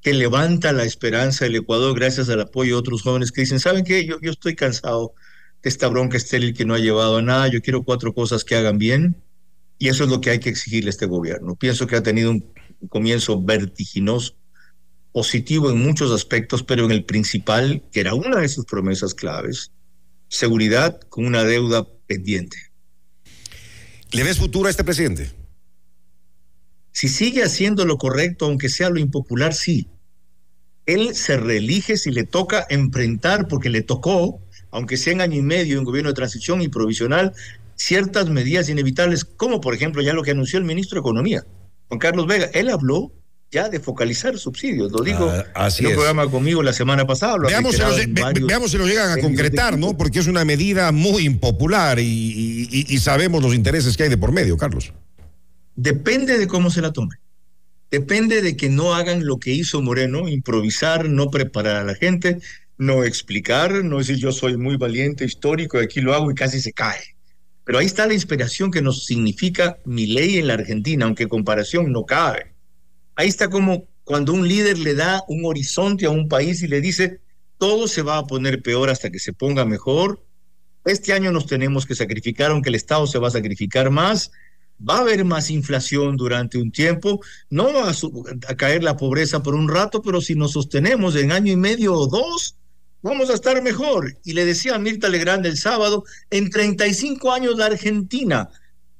que 0.00 0.14
levanta 0.14 0.72
la 0.72 0.84
esperanza 0.84 1.44
del 1.44 1.56
Ecuador 1.56 1.92
gracias 1.98 2.28
al 2.28 2.40
apoyo 2.40 2.76
de 2.76 2.80
otros 2.80 3.02
jóvenes 3.02 3.32
que 3.32 3.40
dicen, 3.40 3.58
¿saben 3.58 3.84
qué? 3.84 4.06
Yo, 4.06 4.20
yo 4.20 4.30
estoy 4.30 4.54
cansado 4.54 5.14
de 5.60 5.68
esta 5.68 5.88
bronca 5.88 6.16
estéril 6.16 6.54
que 6.54 6.64
no 6.64 6.74
ha 6.74 6.78
llevado 6.78 7.16
a 7.16 7.22
nada, 7.22 7.48
yo 7.48 7.60
quiero 7.60 7.82
cuatro 7.82 8.14
cosas 8.14 8.44
que 8.44 8.54
hagan 8.54 8.78
bien 8.78 9.16
y 9.76 9.88
eso 9.88 10.04
es 10.04 10.10
lo 10.10 10.20
que 10.20 10.30
hay 10.30 10.38
que 10.38 10.50
exigirle 10.50 10.88
a 10.88 10.90
este 10.90 11.06
gobierno. 11.06 11.56
Pienso 11.56 11.88
que 11.88 11.96
ha 11.96 12.02
tenido 12.02 12.30
un 12.30 12.52
comienzo 12.88 13.42
vertiginoso 13.42 14.36
positivo 15.10 15.68
en 15.70 15.82
muchos 15.82 16.12
aspectos, 16.12 16.62
pero 16.62 16.84
en 16.84 16.92
el 16.92 17.04
principal, 17.04 17.82
que 17.90 17.98
era 17.98 18.14
una 18.14 18.38
de 18.40 18.48
sus 18.48 18.66
promesas 18.66 19.14
claves, 19.14 19.72
seguridad 20.28 21.00
con 21.08 21.26
una 21.26 21.42
deuda 21.42 21.88
pendiente. 22.08 22.56
¿Le 24.10 24.24
ves 24.24 24.38
futuro 24.38 24.66
a 24.66 24.70
este 24.70 24.82
presidente? 24.82 25.30
Si 26.90 27.08
sigue 27.08 27.44
haciendo 27.44 27.84
lo 27.84 27.98
correcto, 27.98 28.46
aunque 28.46 28.68
sea 28.68 28.90
lo 28.90 28.98
impopular, 28.98 29.54
sí. 29.54 29.86
Él 30.86 31.14
se 31.14 31.36
reelige 31.36 31.96
si 31.96 32.10
le 32.10 32.24
toca 32.24 32.66
enfrentar, 32.70 33.46
porque 33.46 33.68
le 33.68 33.82
tocó, 33.82 34.40
aunque 34.72 34.96
sea 34.96 35.12
en 35.12 35.20
año 35.20 35.36
y 35.36 35.42
medio 35.42 35.78
en 35.78 35.84
gobierno 35.84 36.10
de 36.10 36.14
transición 36.14 36.62
y 36.62 36.68
provisional, 36.68 37.34
ciertas 37.76 38.30
medidas 38.30 38.68
inevitables, 38.68 39.24
como 39.24 39.60
por 39.60 39.74
ejemplo 39.74 40.02
ya 40.02 40.14
lo 40.14 40.22
que 40.22 40.32
anunció 40.32 40.58
el 40.58 40.64
ministro 40.64 40.96
de 40.96 41.00
Economía, 41.00 41.44
Juan 41.88 42.00
Carlos 42.00 42.26
Vega. 42.26 42.46
Él 42.54 42.70
habló 42.70 43.12
ya 43.50 43.68
de 43.68 43.80
focalizar 43.80 44.38
subsidios, 44.38 44.92
lo 44.92 45.02
dijo 45.02 45.30
ah, 45.54 45.68
en 45.78 45.86
un 45.86 45.92
programa 45.92 46.30
conmigo 46.30 46.62
la 46.62 46.72
semana 46.72 47.06
pasada. 47.06 47.38
veamos, 47.38 47.74
si 48.70 48.76
lo, 48.76 48.86
llegan 48.86 49.18
a 49.18 49.20
concretar, 49.22 49.78
¿no? 49.78 49.96
Porque 49.96 50.18
es 50.18 50.26
una 50.26 50.44
medida 50.44 50.92
muy 50.92 51.24
impopular 51.24 51.98
y 51.98 52.98
sabemos 53.00 53.42
los 53.42 53.54
intereses 53.54 53.96
que 53.96 54.04
hay 54.04 54.08
de 54.10 54.18
por 54.18 54.32
medio, 54.32 54.56
Carlos. 54.56 54.92
Depende 55.80 56.38
de 56.38 56.48
cómo 56.48 56.70
se 56.70 56.82
la 56.82 56.92
tome. 56.92 57.16
Depende 57.90 58.42
de 58.42 58.56
que 58.56 58.68
no 58.68 58.94
hagan 58.94 59.24
lo 59.24 59.38
que 59.38 59.52
hizo 59.52 59.80
Moreno, 59.80 60.28
improvisar, 60.28 61.08
no 61.08 61.30
preparar 61.30 61.76
a 61.76 61.84
la 61.84 61.94
gente, 61.94 62.38
no 62.76 63.04
explicar, 63.04 63.84
no 63.84 63.98
decir 63.98 64.16
yo 64.16 64.32
soy 64.32 64.56
muy 64.56 64.76
valiente, 64.76 65.24
histórico, 65.24 65.80
y 65.80 65.84
aquí 65.84 66.00
lo 66.00 66.14
hago 66.14 66.30
y 66.30 66.34
casi 66.34 66.60
se 66.60 66.72
cae. 66.72 67.16
Pero 67.64 67.78
ahí 67.78 67.86
está 67.86 68.06
la 68.06 68.14
inspiración 68.14 68.70
que 68.70 68.82
nos 68.82 69.06
significa 69.06 69.78
mi 69.84 70.06
ley 70.06 70.38
en 70.38 70.48
la 70.48 70.54
Argentina, 70.54 71.06
aunque 71.06 71.28
comparación 71.28 71.92
no 71.92 72.04
cabe. 72.04 72.52
Ahí 73.18 73.26
está 73.26 73.50
como 73.50 73.88
cuando 74.04 74.32
un 74.32 74.46
líder 74.46 74.78
le 74.78 74.94
da 74.94 75.24
un 75.26 75.44
horizonte 75.44 76.06
a 76.06 76.10
un 76.10 76.28
país 76.28 76.62
y 76.62 76.68
le 76.68 76.80
dice, 76.80 77.20
todo 77.58 77.88
se 77.88 78.02
va 78.02 78.16
a 78.16 78.26
poner 78.28 78.62
peor 78.62 78.90
hasta 78.90 79.10
que 79.10 79.18
se 79.18 79.32
ponga 79.32 79.64
mejor. 79.64 80.24
Este 80.84 81.12
año 81.12 81.32
nos 81.32 81.46
tenemos 81.46 81.84
que 81.84 81.96
sacrificar, 81.96 82.52
aunque 82.52 82.68
el 82.68 82.76
Estado 82.76 83.08
se 83.08 83.18
va 83.18 83.26
a 83.26 83.32
sacrificar 83.32 83.90
más. 83.90 84.30
Va 84.88 84.98
a 84.98 85.00
haber 85.00 85.24
más 85.24 85.50
inflación 85.50 86.16
durante 86.16 86.58
un 86.58 86.70
tiempo, 86.70 87.20
no 87.50 87.72
va 87.72 87.90
a, 87.90 88.54
caer 88.54 88.84
la 88.84 88.96
pobreza 88.96 89.42
por 89.42 89.56
un 89.56 89.68
rato, 89.68 90.00
pero 90.00 90.20
si 90.20 90.36
nos 90.36 90.52
sostenemos 90.52 91.16
en 91.16 91.32
año 91.32 91.52
y 91.52 91.56
medio 91.56 91.94
o 91.94 92.06
dos, 92.06 92.54
vamos 93.02 93.30
a 93.30 93.34
estar 93.34 93.60
mejor. 93.64 94.16
Y 94.22 94.34
le 94.34 94.44
decía 94.44 94.76
a 94.76 94.78
Mirta 94.78 95.08
Legrand 95.08 95.44
el 95.44 95.58
sábado, 95.58 96.04
en 96.30 96.50
35 96.50 97.32
años 97.32 97.58
la 97.58 97.66
Argentina 97.66 98.48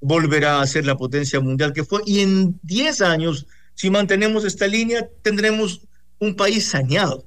volverá 0.00 0.60
a 0.60 0.66
ser 0.66 0.84
la 0.87 0.96
potencia 0.96 1.38
mundial 1.38 1.72
que 1.72 1.84
fue, 1.84 2.02
y 2.04 2.18
en 2.18 2.58
10 2.64 3.00
años, 3.02 3.46
si 3.78 3.90
mantenemos 3.90 4.44
esta 4.44 4.66
línea, 4.66 5.08
tendremos 5.23 5.82
un 6.18 6.35
país 6.35 6.66
saneado. 6.66 7.25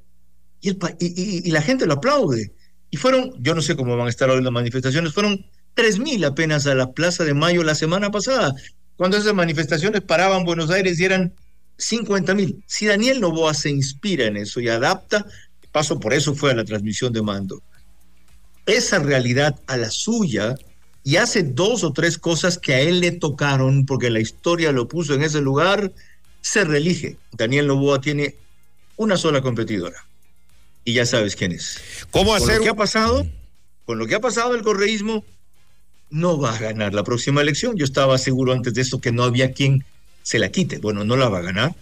Y, 0.60 1.50
la 1.50 1.62
gente 1.62 1.86
lo 1.86 1.94
aplaude. 1.94 2.52
Y 2.90 2.98
fueron, 2.98 3.34
yo 3.42 3.56
no 3.56 3.62
sé 3.62 3.78
cómo 3.78 3.96
van 3.96 4.08
a 4.08 4.10
estar 4.10 4.30
hoy 4.30 4.44
las 4.44 4.52
manifestaciones, 4.52 5.14
fueron 5.14 5.46
3.000 5.78 6.26
apenas 6.26 6.68
a 6.68 6.76
la 6.76 6.92
Plaza 6.92 7.24
de 7.24 7.34
Mayo 7.34 7.64
la 7.64 7.74
semana 7.74 8.12
pasada, 8.12 8.54
cuando 8.98 9.16
esas 9.16 9.34
manifestaciones 9.34 10.02
paraban 10.02 10.44
Buenos 10.44 10.70
Aires 10.72 11.00
y 11.00 11.06
eran 11.06 11.34
50.000. 11.78 12.62
Si 12.68 12.86
Daniel 12.86 13.22
Novoa 13.22 13.54
se 13.54 13.70
inspira 13.70 14.26
en 14.26 14.36
eso 14.36 14.60
y 14.60 14.68
adapta, 14.68 15.26
paso 15.72 16.02
por 16.02 16.14
eso 16.14 16.36
fue 16.36 16.52
a 16.52 16.56
la 16.56 16.66
transmisión 16.66 17.14
de 17.14 17.22
mando, 17.22 17.64
esa 18.66 19.00
realidad 19.00 19.58
a 19.68 19.78
la 19.78 19.90
suya 19.90 20.58
y 21.02 21.16
hace 21.16 21.44
dos 21.44 21.86
o 21.86 21.94
tres 21.94 22.18
cosas 22.18 22.58
que 22.58 22.74
a 22.74 22.82
él 22.82 23.00
le 23.00 23.12
tocaron 23.12 23.86
porque 23.86 24.10
la 24.10 24.20
historia 24.20 24.74
lo 24.74 24.90
puso 24.90 25.14
en 25.14 25.24
ese 25.24 25.40
lugar, 25.40 25.94
se 26.42 26.64
reelige. 26.64 27.18
Daniel 27.32 27.68
Novoa 27.68 28.02
tiene 28.02 28.36
una 28.98 29.18
sola 29.18 29.42
competidora 29.42 30.06
y 30.84 30.94
ya 30.94 31.06
sabes 31.06 31.36
quién 31.36 31.52
es. 31.52 31.80
¿Cómo 32.12 32.36
hacer? 32.36 32.58
Con 32.58 32.58
lo 32.58 32.64
que 32.64 32.70
ha 32.70 32.76
pasado, 32.76 33.28
con 33.86 34.00
lo 34.00 34.08
que 34.08 34.16
ha 34.16 34.20
pasado 34.20 34.56
el 34.56 34.62
correísmo, 34.62 35.24
no 36.10 36.40
va 36.40 36.56
a 36.56 36.60
ganar 36.60 36.94
la 36.94 37.04
próxima 37.04 37.42
elección. 37.42 37.78
Yo 37.78 37.86
estaba 37.86 38.18
seguro 38.18 38.54
antes 38.54 38.74
de 38.74 38.82
esto 38.82 39.00
que 39.00 39.12
no 39.12 39.24
había 39.24 39.54
quien 39.54 39.86
se 40.24 40.40
la 40.40 40.50
quite. 40.50 40.80
Bueno, 40.80 41.04
no 41.04 41.16
la 41.16 41.30
va 41.30 41.40
a 41.40 41.44
ganar. 41.44 41.76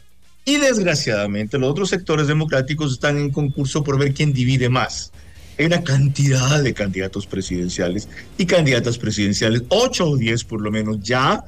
Y 0.46 0.58
desgraciadamente 0.58 1.58
los 1.58 1.70
otros 1.72 1.89
sectores 1.89 2.28
democráticos 2.28 2.94
están 2.94 3.18
en 3.18 3.32
concurso 3.32 3.84
por 3.84 3.98
ver 4.00 4.13
quién 4.13 4.34
divide 4.34 4.70
más. 4.70 5.12
Hay 5.58 5.66
una 5.66 5.84
cantidad 5.84 6.63
de 6.63 6.74
candidatos 6.74 7.28
presidenciales 7.28 8.08
y 8.38 8.46
candidatas 8.46 8.98
presidenciales, 8.98 9.63
ocho 9.68 10.10
o 10.10 10.18
diez 10.18 10.46
por 10.46 10.62
lo 10.62 10.72
menos 10.72 11.01
ya, 11.01 11.44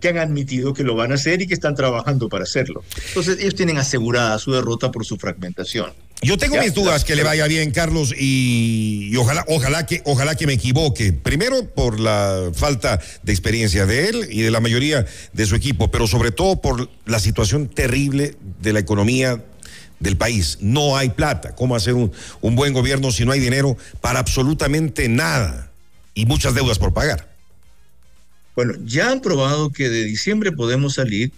que 0.00 0.08
han 0.08 0.18
admitido 0.18 0.74
que 0.74 0.82
lo 0.82 0.94
van 0.94 1.12
a 1.12 1.16
hacer 1.16 1.42
y 1.42 1.46
que 1.46 1.54
están 1.54 1.74
trabajando 1.74 2.28
para 2.28 2.44
hacerlo. 2.44 2.84
Entonces 3.08 3.38
ellos 3.40 3.54
tienen 3.54 3.78
asegurada 3.78 4.38
su 4.38 4.52
derrota 4.52 4.90
por 4.90 5.04
su 5.04 5.16
fragmentación. 5.16 5.92
Yo 6.20 6.36
tengo 6.36 6.56
mis 6.58 6.74
dudas 6.74 7.04
que 7.04 7.14
le 7.14 7.22
vaya 7.22 7.46
bien, 7.46 7.70
Carlos, 7.70 8.12
y, 8.18 9.14
ojalá, 9.16 9.44
ojalá 9.46 9.86
que, 9.86 10.02
ojalá 10.04 10.34
que 10.34 10.48
me 10.48 10.54
equivoque. 10.54 11.12
Primero 11.12 11.68
por 11.68 12.00
la 12.00 12.50
falta 12.54 13.00
de 13.22 13.32
experiencia 13.32 13.86
de 13.86 14.08
él 14.08 14.28
y 14.28 14.42
de 14.42 14.50
la 14.50 14.58
mayoría 14.58 15.06
de 15.32 15.46
su 15.46 15.54
equipo, 15.54 15.92
pero 15.92 16.08
sobre 16.08 16.32
todo 16.32 16.60
por 16.60 16.90
la 17.06 17.20
situación 17.20 17.68
terrible 17.68 18.34
de 18.60 18.72
la 18.72 18.80
economía 18.80 19.44
del 20.00 20.16
país. 20.16 20.58
No 20.60 20.96
hay 20.96 21.10
plata. 21.10 21.54
¿Cómo 21.54 21.76
hacer 21.76 21.94
un, 21.94 22.10
un 22.40 22.56
buen 22.56 22.72
gobierno 22.72 23.12
si 23.12 23.24
no 23.24 23.30
hay 23.30 23.38
dinero 23.38 23.76
para 24.00 24.18
absolutamente 24.18 25.08
nada? 25.08 25.70
Y 26.14 26.26
muchas 26.26 26.52
deudas 26.52 26.80
por 26.80 26.92
pagar. 26.92 27.27
Bueno, 28.58 28.74
ya 28.84 29.12
han 29.12 29.20
probado 29.20 29.70
que 29.70 29.88
de 29.88 30.02
diciembre 30.02 30.50
podemos 30.50 30.94
salir 30.94 31.30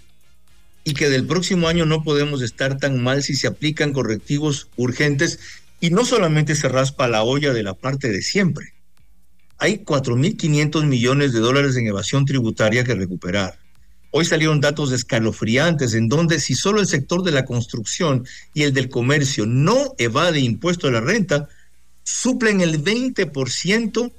y 0.85 0.95
que 0.95 1.11
del 1.11 1.27
próximo 1.27 1.69
año 1.69 1.85
no 1.85 2.03
podemos 2.03 2.41
estar 2.41 2.79
tan 2.79 3.03
mal 3.03 3.23
si 3.23 3.35
se 3.35 3.47
aplican 3.47 3.93
correctivos 3.93 4.69
urgentes 4.77 5.39
y 5.81 5.91
no 5.91 6.07
solamente 6.07 6.55
se 6.55 6.71
raspa 6.71 7.09
la 7.09 7.23
olla 7.23 7.53
de 7.53 7.63
la 7.63 7.75
parte 7.75 8.09
de 8.09 8.23
siempre. 8.23 8.73
Hay 9.59 9.85
4.500 9.85 10.87
millones 10.87 11.35
de 11.35 11.41
dólares 11.41 11.77
en 11.77 11.89
evasión 11.89 12.25
tributaria 12.25 12.85
que 12.85 12.95
recuperar. 12.95 13.59
Hoy 14.13 14.25
salieron 14.25 14.63
datos 14.63 14.91
escalofriantes 14.91 15.93
en 15.93 16.09
donde 16.09 16.41
si 16.41 16.55
solo 16.55 16.81
el 16.81 16.87
sector 16.87 17.23
de 17.23 17.33
la 17.33 17.45
construcción 17.45 18.27
y 18.55 18.63
el 18.63 18.73
del 18.73 18.89
comercio 18.89 19.45
no 19.45 19.95
evade 19.99 20.41
impuesto 20.41 20.89
a 20.89 20.93
la 20.93 21.03
renta, 21.03 21.51
suplen 22.03 22.63
el 22.63 22.83
20% 22.83 24.11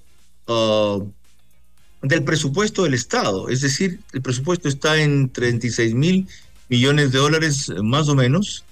del 2.01 2.23
presupuesto 2.23 2.83
del 2.83 2.93
Estado. 2.93 3.49
Es 3.49 3.61
decir, 3.61 3.99
el 4.13 4.21
presupuesto 4.21 4.67
está 4.67 5.01
en 5.01 5.29
36 5.29 5.93
mil 5.93 6.27
millones 6.69 7.11
de 7.11 7.19
dólares 7.19 7.71
más 7.81 8.07
o 8.09 8.15
menos. 8.15 8.63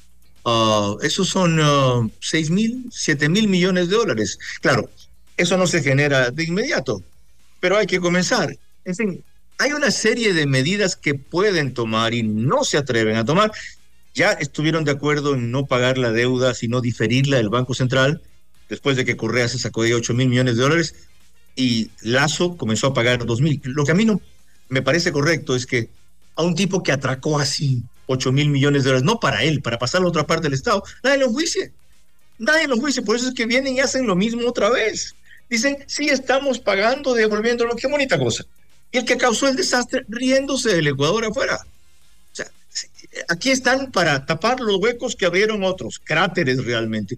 Uh, 0.43 0.97
esos 1.01 1.27
son 1.27 1.59
uh, 1.59 2.09
6 2.21 2.49
mil, 2.49 2.85
7 2.91 3.29
mil 3.29 3.47
millones 3.47 3.89
de 3.89 3.95
dólares. 3.95 4.39
Claro, 4.61 4.89
eso 5.37 5.57
no 5.57 5.67
se 5.67 5.83
genera 5.83 6.31
de 6.31 6.43
inmediato, 6.43 7.03
pero 7.59 7.77
hay 7.77 7.85
que 7.85 7.99
comenzar. 7.99 8.57
En 8.85 8.95
fin, 8.95 9.23
hay 9.57 9.73
una 9.73 9.91
serie 9.91 10.33
de 10.33 10.47
medidas 10.47 10.95
que 10.95 11.13
pueden 11.13 11.73
tomar 11.73 12.13
y 12.13 12.23
no 12.23 12.63
se 12.63 12.77
atreven 12.77 13.17
a 13.17 13.25
tomar. 13.25 13.51
Ya 14.15 14.31
estuvieron 14.31 14.85
de 14.85 14.91
acuerdo 14.91 15.35
en 15.35 15.51
no 15.51 15.65
pagar 15.65 15.97
la 15.97 16.11
deuda, 16.11 16.53
sino 16.53 16.81
diferirla 16.81 17.37
del 17.37 17.49
Banco 17.49 17.73
Central, 17.73 18.21
después 18.69 18.97
de 18.97 19.05
que 19.05 19.17
Correa 19.17 19.47
se 19.49 19.59
sacó 19.59 19.83
de 19.83 19.93
8 19.93 20.13
mil 20.13 20.29
millones 20.29 20.55
de 20.55 20.63
dólares 20.63 20.95
y 21.55 21.89
Lazo 22.01 22.57
comenzó 22.57 22.87
a 22.87 22.93
pagar 22.93 23.25
dos 23.25 23.41
mil. 23.41 23.61
Lo 23.63 23.85
que 23.85 23.91
a 23.91 23.95
mí 23.95 24.05
no 24.05 24.21
me 24.69 24.81
parece 24.81 25.11
correcto 25.11 25.55
es 25.55 25.65
que 25.65 25.89
a 26.35 26.43
un 26.43 26.55
tipo 26.55 26.83
que 26.83 26.91
atracó 26.91 27.39
así 27.39 27.83
8 28.09 28.31
mil 28.31 28.49
millones 28.49 28.83
de 28.83 28.89
dólares, 28.89 29.05
no 29.05 29.19
para 29.19 29.43
él, 29.43 29.61
para 29.61 29.77
pasar 29.77 30.01
a 30.01 30.07
otra 30.07 30.25
parte 30.25 30.43
del 30.43 30.53
Estado, 30.53 30.83
nadie 31.03 31.19
lo 31.19 31.29
juicie. 31.29 31.71
Nadie 32.39 32.67
lo 32.67 32.77
juicie, 32.77 33.03
por 33.03 33.15
eso 33.15 33.27
es 33.27 33.35
que 33.35 33.45
vienen 33.45 33.75
y 33.75 33.81
hacen 33.81 34.07
lo 34.07 34.15
mismo 34.15 34.47
otra 34.47 34.69
vez. 34.69 35.15
Dicen, 35.49 35.77
sí, 35.85 36.09
estamos 36.09 36.59
pagando, 36.59 37.13
devolviéndolo, 37.13 37.75
qué 37.75 37.87
bonita 37.87 38.17
cosa. 38.17 38.45
Y 38.91 38.97
el 38.97 39.05
que 39.05 39.17
causó 39.17 39.47
el 39.47 39.55
desastre, 39.55 40.05
riéndose 40.07 40.75
del 40.75 40.87
Ecuador 40.87 41.25
afuera. 41.25 41.59
O 42.31 42.35
sea, 42.35 42.47
aquí 43.27 43.51
están 43.51 43.91
para 43.91 44.25
tapar 44.25 44.59
los 44.59 44.77
huecos 44.77 45.15
que 45.15 45.25
abrieron 45.27 45.63
otros, 45.63 45.99
cráteres 46.03 46.63
realmente. 46.65 47.17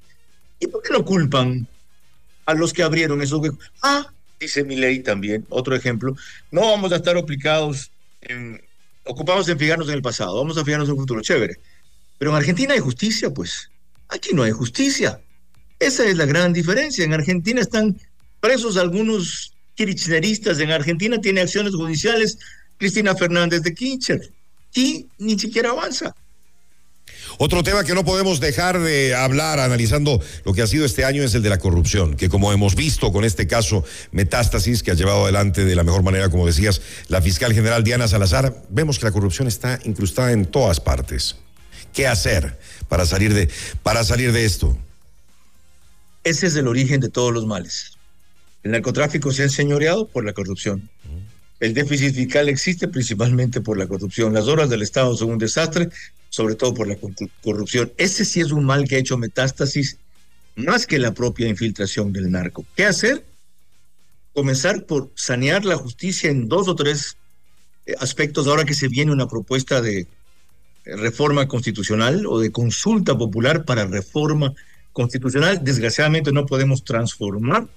¿Y 0.59 0.67
por 0.67 0.81
qué 0.81 0.91
lo 0.91 1.05
culpan 1.05 1.67
a 2.45 2.53
los 2.53 2.73
que 2.73 2.83
abrieron 2.83 3.21
esos 3.21 3.39
huecos? 3.39 3.59
Ah, 3.81 4.11
dice 4.41 4.63
mi 4.63 4.75
ley 4.75 4.99
también, 4.99 5.45
otro 5.49 5.75
ejemplo, 5.75 6.15
no 6.49 6.61
vamos 6.61 6.91
a 6.91 6.95
estar 6.97 7.15
obligados 7.15 7.91
en, 8.21 8.59
ocupados 9.05 9.47
en 9.47 9.59
fijarnos 9.59 9.87
en 9.87 9.93
el 9.93 10.01
pasado, 10.01 10.35
vamos 10.35 10.57
a 10.57 10.65
fijarnos 10.65 10.89
en 10.89 10.95
el 10.95 10.99
futuro, 10.99 11.21
chévere. 11.21 11.57
Pero 12.17 12.31
en 12.31 12.37
Argentina 12.37 12.73
hay 12.73 12.79
justicia, 12.79 13.29
pues. 13.29 13.69
Aquí 14.09 14.31
no 14.33 14.43
hay 14.43 14.51
justicia. 14.51 15.21
Esa 15.79 16.05
es 16.05 16.17
la 16.17 16.25
gran 16.25 16.53
diferencia. 16.53 17.03
En 17.03 17.13
Argentina 17.13 17.61
están 17.61 17.97
presos 18.39 18.77
algunos 18.77 19.53
kirchneristas. 19.75 20.59
En 20.59 20.71
Argentina 20.71 21.19
tiene 21.19 21.41
acciones 21.41 21.73
judiciales 21.73 22.37
Cristina 22.77 23.15
Fernández 23.15 23.63
de 23.63 23.73
Kirchner. 23.73 24.21
Y 24.75 25.07
ni 25.17 25.39
siquiera 25.39 25.71
avanza. 25.71 26.15
Otro 27.37 27.63
tema 27.63 27.83
que 27.83 27.93
no 27.93 28.05
podemos 28.05 28.39
dejar 28.39 28.79
de 28.79 29.15
hablar 29.15 29.59
analizando 29.59 30.21
lo 30.45 30.53
que 30.53 30.61
ha 30.61 30.67
sido 30.67 30.85
este 30.85 31.05
año 31.05 31.23
es 31.23 31.33
el 31.35 31.41
de 31.41 31.49
la 31.49 31.59
corrupción, 31.59 32.15
que 32.15 32.29
como 32.29 32.51
hemos 32.51 32.75
visto 32.75 33.11
con 33.11 33.23
este 33.23 33.47
caso 33.47 33.83
Metástasis, 34.11 34.83
que 34.83 34.91
ha 34.91 34.95
llevado 34.95 35.23
adelante 35.23 35.65
de 35.65 35.75
la 35.75 35.83
mejor 35.83 36.03
manera, 36.03 36.29
como 36.29 36.45
decías, 36.45 36.81
la 37.07 37.21
fiscal 37.21 37.53
general 37.53 37.83
Diana 37.83 38.07
Salazar, 38.07 38.63
vemos 38.69 38.99
que 38.99 39.05
la 39.05 39.11
corrupción 39.11 39.47
está 39.47 39.79
incrustada 39.85 40.31
en 40.31 40.45
todas 40.45 40.79
partes. 40.79 41.37
¿Qué 41.93 42.07
hacer 42.07 42.57
para 42.87 43.05
salir 43.05 43.33
de, 43.33 43.49
para 43.83 44.03
salir 44.03 44.31
de 44.31 44.45
esto? 44.45 44.77
Ese 46.23 46.47
es 46.47 46.55
el 46.55 46.67
origen 46.67 46.99
de 46.99 47.09
todos 47.09 47.33
los 47.33 47.45
males. 47.45 47.97
El 48.63 48.71
narcotráfico 48.71 49.31
se 49.31 49.41
ha 49.41 49.45
enseñoreado 49.45 50.07
por 50.07 50.23
la 50.23 50.33
corrupción. 50.33 50.89
El 51.59 51.73
déficit 51.73 52.15
fiscal 52.15 52.49
existe 52.49 52.87
principalmente 52.87 53.61
por 53.61 53.77
la 53.77 53.87
corrupción. 53.87 54.33
Las 54.33 54.47
obras 54.47 54.69
del 54.69 54.81
Estado 54.81 55.15
son 55.15 55.31
un 55.31 55.37
desastre, 55.37 55.89
sobre 56.31 56.55
todo 56.55 56.73
por 56.73 56.87
la 56.87 56.97
corrupción. 57.43 57.91
Ese 57.97 58.23
sí 58.23 58.39
es 58.39 58.51
un 58.51 58.63
mal 58.63 58.87
que 58.87 58.95
ha 58.95 58.99
hecho 58.99 59.17
metástasis 59.17 59.97
más 60.55 60.87
que 60.87 60.97
la 60.97 61.13
propia 61.13 61.47
infiltración 61.47 62.13
del 62.13 62.31
narco. 62.31 62.65
¿Qué 62.75 62.85
hacer? 62.85 63.25
Comenzar 64.33 64.85
por 64.85 65.11
sanear 65.13 65.65
la 65.65 65.75
justicia 65.75 66.31
en 66.31 66.47
dos 66.47 66.69
o 66.69 66.75
tres 66.75 67.17
eh, 67.85 67.95
aspectos 67.99 68.47
ahora 68.47 68.63
que 68.63 68.73
se 68.73 68.87
viene 68.87 69.11
una 69.11 69.27
propuesta 69.27 69.81
de 69.81 70.07
reforma 70.85 71.49
constitucional 71.49 72.25
o 72.25 72.39
de 72.39 72.51
consulta 72.51 73.17
popular 73.17 73.65
para 73.65 73.85
reforma 73.85 74.53
constitucional. 74.93 75.61
Desgraciadamente 75.61 76.31
no 76.31 76.45
podemos 76.45 76.85
transformar 76.85 77.67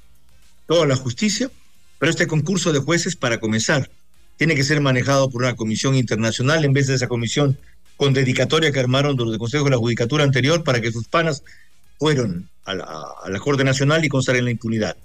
toda 0.67 0.87
la 0.87 0.95
justicia, 0.95 1.51
pero 1.99 2.11
este 2.11 2.29
concurso 2.29 2.73
de 2.73 2.79
jueces, 2.79 3.17
para 3.17 3.41
comenzar, 3.41 3.91
tiene 4.37 4.55
que 4.55 4.65
ser 4.65 4.81
manejado 4.81 5.29
por 5.29 5.43
una 5.43 5.57
comisión 5.57 5.97
internacional 5.97 6.65
en 6.65 6.73
vez 6.73 6.87
de 6.87 6.95
esa 6.95 7.09
comisión 7.09 7.59
con 7.97 8.13
dedicatoria 8.13 8.73
que 8.73 8.81
armaron 8.81 9.17
los 9.17 9.33
de 9.33 9.39
Consejo 9.39 9.65
de 9.65 9.71
la 9.71 9.79
Judicatura 9.79 10.25
anterior 10.25 10.65
para 10.65 10.81
que 10.81 10.93
sus 10.93 11.09
panas 11.09 11.43
fueron 11.99 12.49
a 12.65 12.75
la, 12.75 12.85
a 13.23 13.31
la 13.31 13.39
Corte 13.39 13.65
Nacional 13.65 14.05
y 14.05 14.09
constar 14.09 14.37
en 14.37 14.45
la 14.45 14.51
impunidad. 14.51 14.97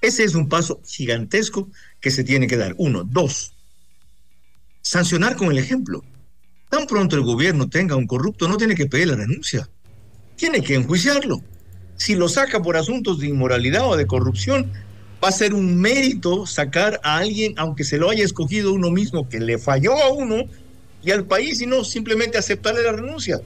Ese 0.00 0.24
es 0.24 0.34
un 0.34 0.48
paso 0.48 0.80
gigantesco 0.84 1.68
que 2.00 2.10
se 2.10 2.24
tiene 2.24 2.48
que 2.48 2.56
dar. 2.56 2.74
Uno. 2.76 3.04
Dos. 3.04 3.52
Sancionar 4.82 5.36
con 5.36 5.52
el 5.52 5.58
ejemplo. 5.58 6.02
Tan 6.68 6.86
pronto 6.86 7.14
el 7.16 7.22
gobierno 7.22 7.68
tenga 7.68 7.96
un 7.96 8.06
corrupto, 8.06 8.48
no 8.48 8.56
tiene 8.56 8.74
que 8.74 8.86
pedir 8.86 9.08
la 9.08 9.14
renuncia. 9.14 9.68
Tiene 10.36 10.62
que 10.62 10.74
enjuiciarlo. 10.74 11.40
Si 11.96 12.16
lo 12.16 12.28
saca 12.28 12.60
por 12.60 12.76
asuntos 12.76 13.20
de 13.20 13.28
inmoralidad 13.28 13.88
o 13.88 13.96
de 13.96 14.06
corrupción, 14.06 14.72
va 15.22 15.28
a 15.28 15.32
ser 15.32 15.54
un 15.54 15.80
mérito 15.80 16.46
sacar 16.46 16.98
a 17.04 17.18
alguien, 17.18 17.54
aunque 17.56 17.84
se 17.84 17.98
lo 17.98 18.10
haya 18.10 18.24
escogido 18.24 18.72
uno 18.72 18.90
mismo, 18.90 19.28
que 19.28 19.38
le 19.38 19.58
falló 19.58 19.96
a 20.02 20.10
uno 20.12 20.46
y 21.02 21.10
al 21.10 21.26
país, 21.26 21.60
y 21.60 21.66
no 21.66 21.84
simplemente 21.84 22.38
aceptarle 22.38 22.82
la 22.82 22.92
renuncia. 22.92 23.40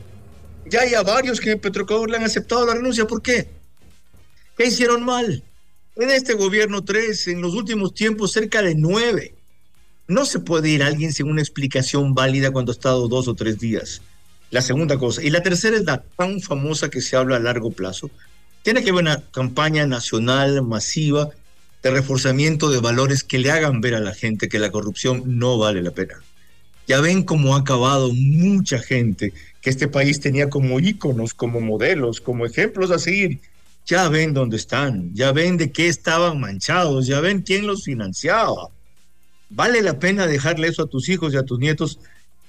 Ya 0.68 0.80
hay 0.80 0.94
a 0.94 1.02
varios 1.02 1.40
que 1.40 1.52
en 1.52 1.60
Petrocador 1.60 2.10
le 2.10 2.16
han 2.16 2.24
aceptado 2.24 2.66
la 2.66 2.74
renuncia. 2.74 3.06
¿Por 3.06 3.22
qué? 3.22 3.48
¿Qué 4.56 4.66
hicieron 4.66 5.04
mal? 5.04 5.42
En 5.96 6.10
este 6.10 6.34
gobierno 6.34 6.84
tres, 6.84 7.26
en 7.28 7.40
los 7.40 7.54
últimos 7.54 7.94
tiempos 7.94 8.32
cerca 8.32 8.62
de 8.62 8.74
nueve. 8.74 9.34
No 10.08 10.24
se 10.24 10.40
puede 10.40 10.68
ir 10.68 10.82
a 10.82 10.86
alguien 10.86 11.12
sin 11.12 11.28
una 11.28 11.40
explicación 11.40 12.14
válida 12.14 12.50
cuando 12.50 12.72
ha 12.72 12.74
estado 12.74 13.08
dos 13.08 13.28
o 13.28 13.34
tres 13.34 13.58
días. 13.58 14.02
La 14.50 14.62
segunda 14.62 14.98
cosa. 14.98 15.22
Y 15.22 15.30
la 15.30 15.42
tercera 15.42 15.76
es 15.76 15.84
la 15.84 16.02
tan 16.16 16.40
famosa 16.40 16.90
que 16.90 17.00
se 17.00 17.16
habla 17.16 17.36
a 17.36 17.40
largo 17.40 17.70
plazo. 17.70 18.10
Tiene 18.62 18.82
que 18.84 18.90
haber 18.90 19.02
una 19.02 19.22
campaña 19.30 19.86
nacional 19.86 20.62
masiva 20.62 21.30
de 21.82 21.90
reforzamiento 21.90 22.70
de 22.70 22.80
valores 22.80 23.22
que 23.24 23.38
le 23.38 23.50
hagan 23.50 23.80
ver 23.80 23.94
a 23.94 24.00
la 24.00 24.14
gente 24.14 24.48
que 24.48 24.58
la 24.58 24.70
corrupción 24.70 25.22
no 25.38 25.58
vale 25.58 25.82
la 25.82 25.92
pena. 25.92 26.22
Ya 26.86 27.00
ven 27.00 27.22
cómo 27.22 27.54
ha 27.54 27.60
acabado 27.60 28.12
mucha 28.12 28.78
gente 28.78 29.32
que 29.60 29.70
este 29.70 29.88
país 29.88 30.20
tenía 30.20 30.48
como 30.48 30.78
íconos, 30.78 31.34
como 31.34 31.60
modelos, 31.60 32.20
como 32.20 32.46
ejemplos 32.46 32.90
a 32.90 32.98
seguir. 32.98 33.40
Ya 33.86 34.08
ven 34.08 34.34
dónde 34.34 34.56
están, 34.56 35.12
ya 35.14 35.32
ven 35.32 35.56
de 35.56 35.72
qué 35.72 35.88
estaban 35.88 36.40
manchados, 36.40 37.06
ya 37.06 37.20
ven 37.20 37.42
quién 37.42 37.66
los 37.66 37.84
financiaba. 37.84 38.68
¿Vale 39.50 39.82
la 39.82 39.98
pena 39.98 40.26
dejarle 40.26 40.68
eso 40.68 40.82
a 40.82 40.86
tus 40.88 41.08
hijos 41.08 41.34
y 41.34 41.36
a 41.36 41.44
tus 41.44 41.58
nietos? 41.58 41.98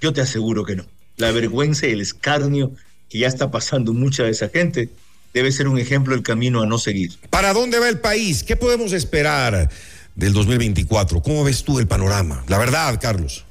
Yo 0.02 0.14
te 0.14 0.22
aseguro 0.22 0.64
que 0.64 0.76
no. 0.76 0.86
La 1.18 1.32
vergüenza 1.32 1.88
y 1.88 1.92
el 1.92 2.02
escarnio 2.02 2.72
que 3.10 3.20
ya 3.20 3.28
está 3.28 3.50
pasando 3.50 3.94
mucha 3.94 4.24
de 4.24 4.32
esa 4.32 4.50
gente 4.50 4.90
debe 5.34 5.52
ser 5.52 5.68
un 5.68 5.80
ejemplo 5.80 6.14
del 6.14 6.24
camino 6.24 6.62
a 6.62 6.66
no 6.66 6.78
seguir. 6.78 7.18
¿Para 7.30 7.54
dónde 7.54 7.80
va 7.80 7.90
el 7.90 8.00
país? 8.00 8.44
¿Qué 8.44 8.56
podemos 8.56 8.94
esperar 8.94 9.70
del 10.16 10.34
2024? 10.34 11.22
¿Cómo 11.22 11.44
ves 11.44 11.64
tú 11.64 11.80
el 11.80 11.88
panorama? 11.88 12.44
La 12.48 12.58
verdad, 12.58 13.00
Carlos. 13.02 13.47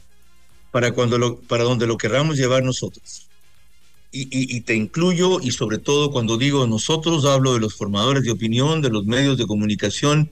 Para, 0.70 0.92
cuando 0.92 1.18
lo, 1.18 1.38
para 1.40 1.64
donde 1.64 1.86
lo 1.86 1.96
querramos 1.96 2.36
llevar 2.36 2.62
nosotros. 2.62 3.28
Y, 4.12 4.28
y, 4.30 4.60
te 4.62 4.74
incluyo, 4.74 5.40
y 5.40 5.50
sobre 5.50 5.76
todo 5.78 6.10
cuando 6.10 6.38
digo 6.38 6.66
nosotros, 6.66 7.26
hablo 7.26 7.52
de 7.52 7.60
los 7.60 7.74
formadores 7.74 8.24
de 8.24 8.30
opinión, 8.30 8.80
de 8.80 8.88
los 8.88 9.04
medios 9.04 9.36
de 9.36 9.46
comunicación 9.46 10.30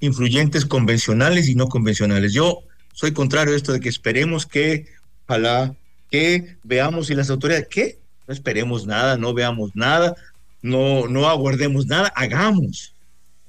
influyentes 0.00 0.64
convencionales 0.64 1.48
y 1.48 1.54
no 1.54 1.68
convencionales. 1.68 2.32
Yo 2.32 2.62
soy 2.92 3.12
contrario 3.12 3.54
a 3.54 3.56
esto 3.56 3.72
de 3.72 3.80
que 3.80 3.88
esperemos 3.88 4.46
que, 4.46 4.86
ojalá, 5.26 5.74
que 6.10 6.56
veamos 6.64 7.10
y 7.10 7.14
las 7.14 7.30
autoridades, 7.30 7.68
¿qué? 7.70 7.98
No 8.26 8.34
esperemos 8.34 8.86
nada, 8.86 9.16
no 9.16 9.32
veamos 9.32 9.70
nada, 9.74 10.16
no, 10.62 11.06
no 11.06 11.28
aguardemos 11.28 11.86
nada, 11.86 12.12
hagamos. 12.16 12.94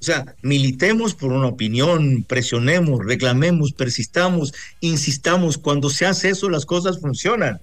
O 0.02 0.04
sea, 0.04 0.34
militemos 0.42 1.14
por 1.14 1.30
una 1.30 1.46
opinión, 1.46 2.24
presionemos, 2.24 3.06
reclamemos, 3.06 3.72
persistamos, 3.72 4.52
insistamos. 4.80 5.58
Cuando 5.58 5.90
se 5.90 6.06
hace 6.06 6.30
eso, 6.30 6.50
las 6.50 6.66
cosas 6.66 6.98
funcionan. 6.98 7.60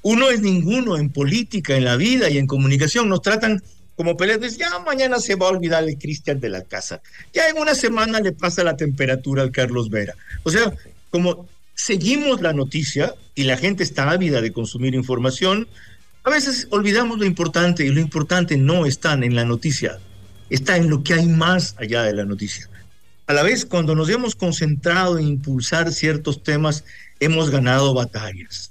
Uno 0.00 0.30
es 0.30 0.40
ninguno 0.40 0.96
en 0.96 1.10
política, 1.10 1.76
en 1.76 1.84
la 1.84 1.96
vida 1.96 2.30
y 2.30 2.38
en 2.38 2.46
comunicación. 2.46 3.10
Nos 3.10 3.20
tratan 3.20 3.62
como 3.94 4.16
peleas. 4.16 4.56
Ya 4.56 4.78
mañana 4.78 5.18
se 5.18 5.34
va 5.34 5.48
a 5.48 5.50
olvidar 5.50 5.84
el 5.84 5.98
Cristian 5.98 6.40
de 6.40 6.48
la 6.48 6.62
casa. 6.62 7.02
Ya 7.34 7.46
en 7.50 7.58
una 7.58 7.74
semana 7.74 8.20
le 8.20 8.32
pasa 8.32 8.64
la 8.64 8.74
temperatura 8.74 9.42
al 9.42 9.52
Carlos 9.52 9.90
Vera. 9.90 10.14
O 10.44 10.50
sea, 10.50 10.72
como 11.10 11.46
seguimos 11.74 12.40
la 12.40 12.54
noticia 12.54 13.14
y 13.34 13.42
la 13.42 13.58
gente 13.58 13.82
está 13.82 14.10
ávida 14.10 14.40
de 14.40 14.50
consumir 14.50 14.94
información, 14.94 15.68
a 16.24 16.30
veces 16.30 16.68
olvidamos 16.70 17.18
lo 17.18 17.26
importante 17.26 17.84
y 17.84 17.90
lo 17.90 18.00
importante 18.00 18.56
no 18.56 18.86
está 18.86 19.12
en 19.12 19.34
la 19.34 19.44
noticia, 19.44 19.98
está 20.54 20.76
en 20.76 20.90
lo 20.90 21.02
que 21.02 21.14
hay 21.14 21.26
más 21.26 21.74
allá 21.78 22.02
de 22.02 22.12
la 22.12 22.24
noticia. 22.24 22.68
A 23.26 23.32
la 23.32 23.42
vez, 23.42 23.64
cuando 23.64 23.94
nos 23.94 24.08
hemos 24.08 24.34
concentrado 24.34 25.18
en 25.18 25.28
impulsar 25.28 25.92
ciertos 25.92 26.42
temas, 26.42 26.84
hemos 27.20 27.50
ganado 27.50 27.94
batallas. 27.94 28.70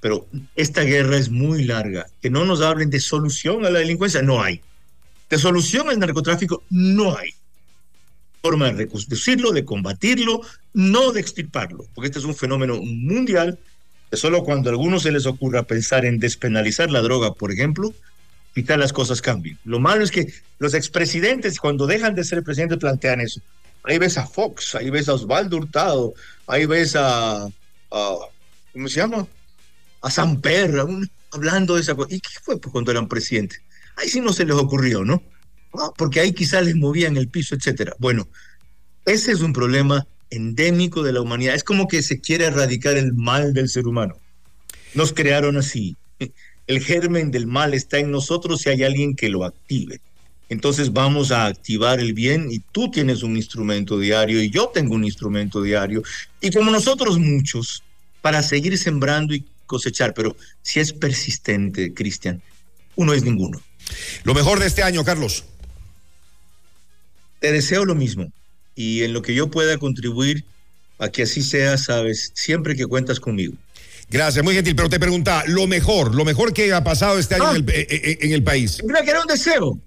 Pero 0.00 0.26
esta 0.54 0.82
guerra 0.82 1.16
es 1.16 1.30
muy 1.30 1.64
larga. 1.64 2.06
Que 2.20 2.30
no 2.30 2.44
nos 2.44 2.60
hablen 2.60 2.90
de 2.90 3.00
solución 3.00 3.64
a 3.64 3.70
la 3.70 3.80
delincuencia, 3.80 4.22
no 4.22 4.42
hay. 4.42 4.60
De 5.30 5.38
solución 5.38 5.88
al 5.88 5.98
narcotráfico, 5.98 6.62
no 6.70 7.16
hay. 7.16 7.30
Forma 8.42 8.66
de 8.66 8.72
reconstruirlo, 8.72 9.50
de 9.50 9.64
combatirlo, 9.64 10.42
no 10.72 11.10
de 11.12 11.20
extirparlo, 11.20 11.86
porque 11.94 12.06
este 12.06 12.20
es 12.20 12.24
un 12.24 12.36
fenómeno 12.36 12.80
mundial 12.80 13.58
Solo 14.12 14.44
cuando 14.44 14.70
a 14.70 14.72
algunos 14.72 15.02
se 15.02 15.10
les 15.10 15.26
ocurra 15.26 15.64
pensar 15.64 16.04
en 16.04 16.18
despenalizar 16.18 16.90
la 16.90 17.02
droga, 17.02 17.34
por 17.34 17.52
ejemplo, 17.52 17.92
quizá 18.56 18.78
las 18.78 18.94
cosas 18.94 19.20
cambien. 19.20 19.58
Lo 19.64 19.78
malo 19.78 20.02
es 20.02 20.10
que 20.10 20.32
los 20.58 20.72
expresidentes, 20.72 21.60
cuando 21.60 21.86
dejan 21.86 22.14
de 22.14 22.24
ser 22.24 22.42
presidentes, 22.42 22.78
plantean 22.78 23.20
eso. 23.20 23.42
Ahí 23.84 23.98
ves 23.98 24.16
a 24.16 24.26
Fox, 24.26 24.74
ahí 24.74 24.88
ves 24.88 25.10
a 25.10 25.12
Osvaldo 25.12 25.58
Hurtado, 25.58 26.14
ahí 26.46 26.64
ves 26.64 26.96
a, 26.96 27.46
¿cómo 28.72 28.88
se 28.88 28.96
llama? 28.96 29.26
A 30.00 30.10
Samper, 30.10 30.74
hablando 31.32 31.74
de 31.74 31.82
esa 31.82 31.94
cosa. 31.94 32.14
¿Y 32.14 32.18
qué 32.18 32.30
fue 32.42 32.58
cuando 32.58 32.90
eran 32.90 33.08
presidentes? 33.08 33.60
Ahí 33.96 34.08
sí 34.08 34.22
no 34.22 34.32
se 34.32 34.46
les 34.46 34.56
ocurrió, 34.56 35.04
¿no? 35.04 35.22
Ah, 35.74 35.90
porque 35.94 36.20
ahí 36.20 36.32
quizá 36.32 36.62
les 36.62 36.76
movían 36.76 37.18
el 37.18 37.28
piso, 37.28 37.54
etcétera. 37.54 37.92
Bueno, 37.98 38.26
ese 39.04 39.32
es 39.32 39.42
un 39.42 39.52
problema 39.52 40.06
endémico 40.30 41.02
de 41.02 41.12
la 41.12 41.20
humanidad. 41.20 41.54
Es 41.54 41.62
como 41.62 41.88
que 41.88 42.02
se 42.02 42.22
quiere 42.22 42.46
erradicar 42.46 42.96
el 42.96 43.12
mal 43.12 43.52
del 43.52 43.68
ser 43.68 43.86
humano. 43.86 44.16
Nos 44.94 45.12
crearon 45.12 45.58
así. 45.58 45.94
El 46.66 46.80
germen 46.80 47.30
del 47.30 47.46
mal 47.46 47.74
está 47.74 47.98
en 47.98 48.10
nosotros 48.10 48.60
si 48.60 48.70
hay 48.70 48.82
alguien 48.82 49.14
que 49.14 49.28
lo 49.28 49.44
active. 49.44 50.00
Entonces 50.48 50.92
vamos 50.92 51.32
a 51.32 51.46
activar 51.46 51.98
el 51.98 52.12
bien 52.12 52.48
y 52.50 52.60
tú 52.60 52.90
tienes 52.90 53.22
un 53.22 53.36
instrumento 53.36 53.98
diario 53.98 54.42
y 54.42 54.50
yo 54.50 54.70
tengo 54.72 54.94
un 54.94 55.04
instrumento 55.04 55.62
diario. 55.62 56.02
Y 56.40 56.50
como 56.50 56.70
nosotros 56.70 57.18
muchos, 57.18 57.82
para 58.20 58.42
seguir 58.42 58.76
sembrando 58.78 59.34
y 59.34 59.44
cosechar. 59.66 60.14
Pero 60.14 60.36
si 60.62 60.80
es 60.80 60.92
persistente, 60.92 61.94
Cristian, 61.94 62.42
uno 62.94 63.12
es 63.12 63.22
ninguno. 63.22 63.60
Lo 64.24 64.34
mejor 64.34 64.58
de 64.58 64.66
este 64.66 64.82
año, 64.82 65.04
Carlos. 65.04 65.44
Te 67.40 67.52
deseo 67.52 67.84
lo 67.84 67.94
mismo 67.94 68.32
y 68.74 69.02
en 69.02 69.12
lo 69.12 69.22
que 69.22 69.34
yo 69.34 69.50
pueda 69.50 69.78
contribuir 69.78 70.44
a 70.98 71.08
que 71.08 71.22
así 71.22 71.42
sea, 71.42 71.76
sabes, 71.76 72.32
siempre 72.34 72.74
que 72.74 72.86
cuentas 72.86 73.20
conmigo. 73.20 73.54
Gracias, 74.08 74.44
muy 74.44 74.54
gentil, 74.54 74.76
pero 74.76 74.88
te 74.88 75.00
pregunta, 75.00 75.42
lo 75.48 75.66
mejor, 75.66 76.14
lo 76.14 76.24
mejor 76.24 76.52
que 76.52 76.72
ha 76.72 76.84
pasado 76.84 77.18
este 77.18 77.34
año 77.34 77.50
en, 77.50 77.56
el, 77.56 77.70
eh, 77.70 77.86
eh, 77.90 78.18
en, 78.20 78.32
el, 78.32 78.42
país. 78.42 78.80
Mira 78.84 79.02
que 79.02 79.10
era 79.10 79.20
un 79.20 79.26
deseo. 79.26 79.78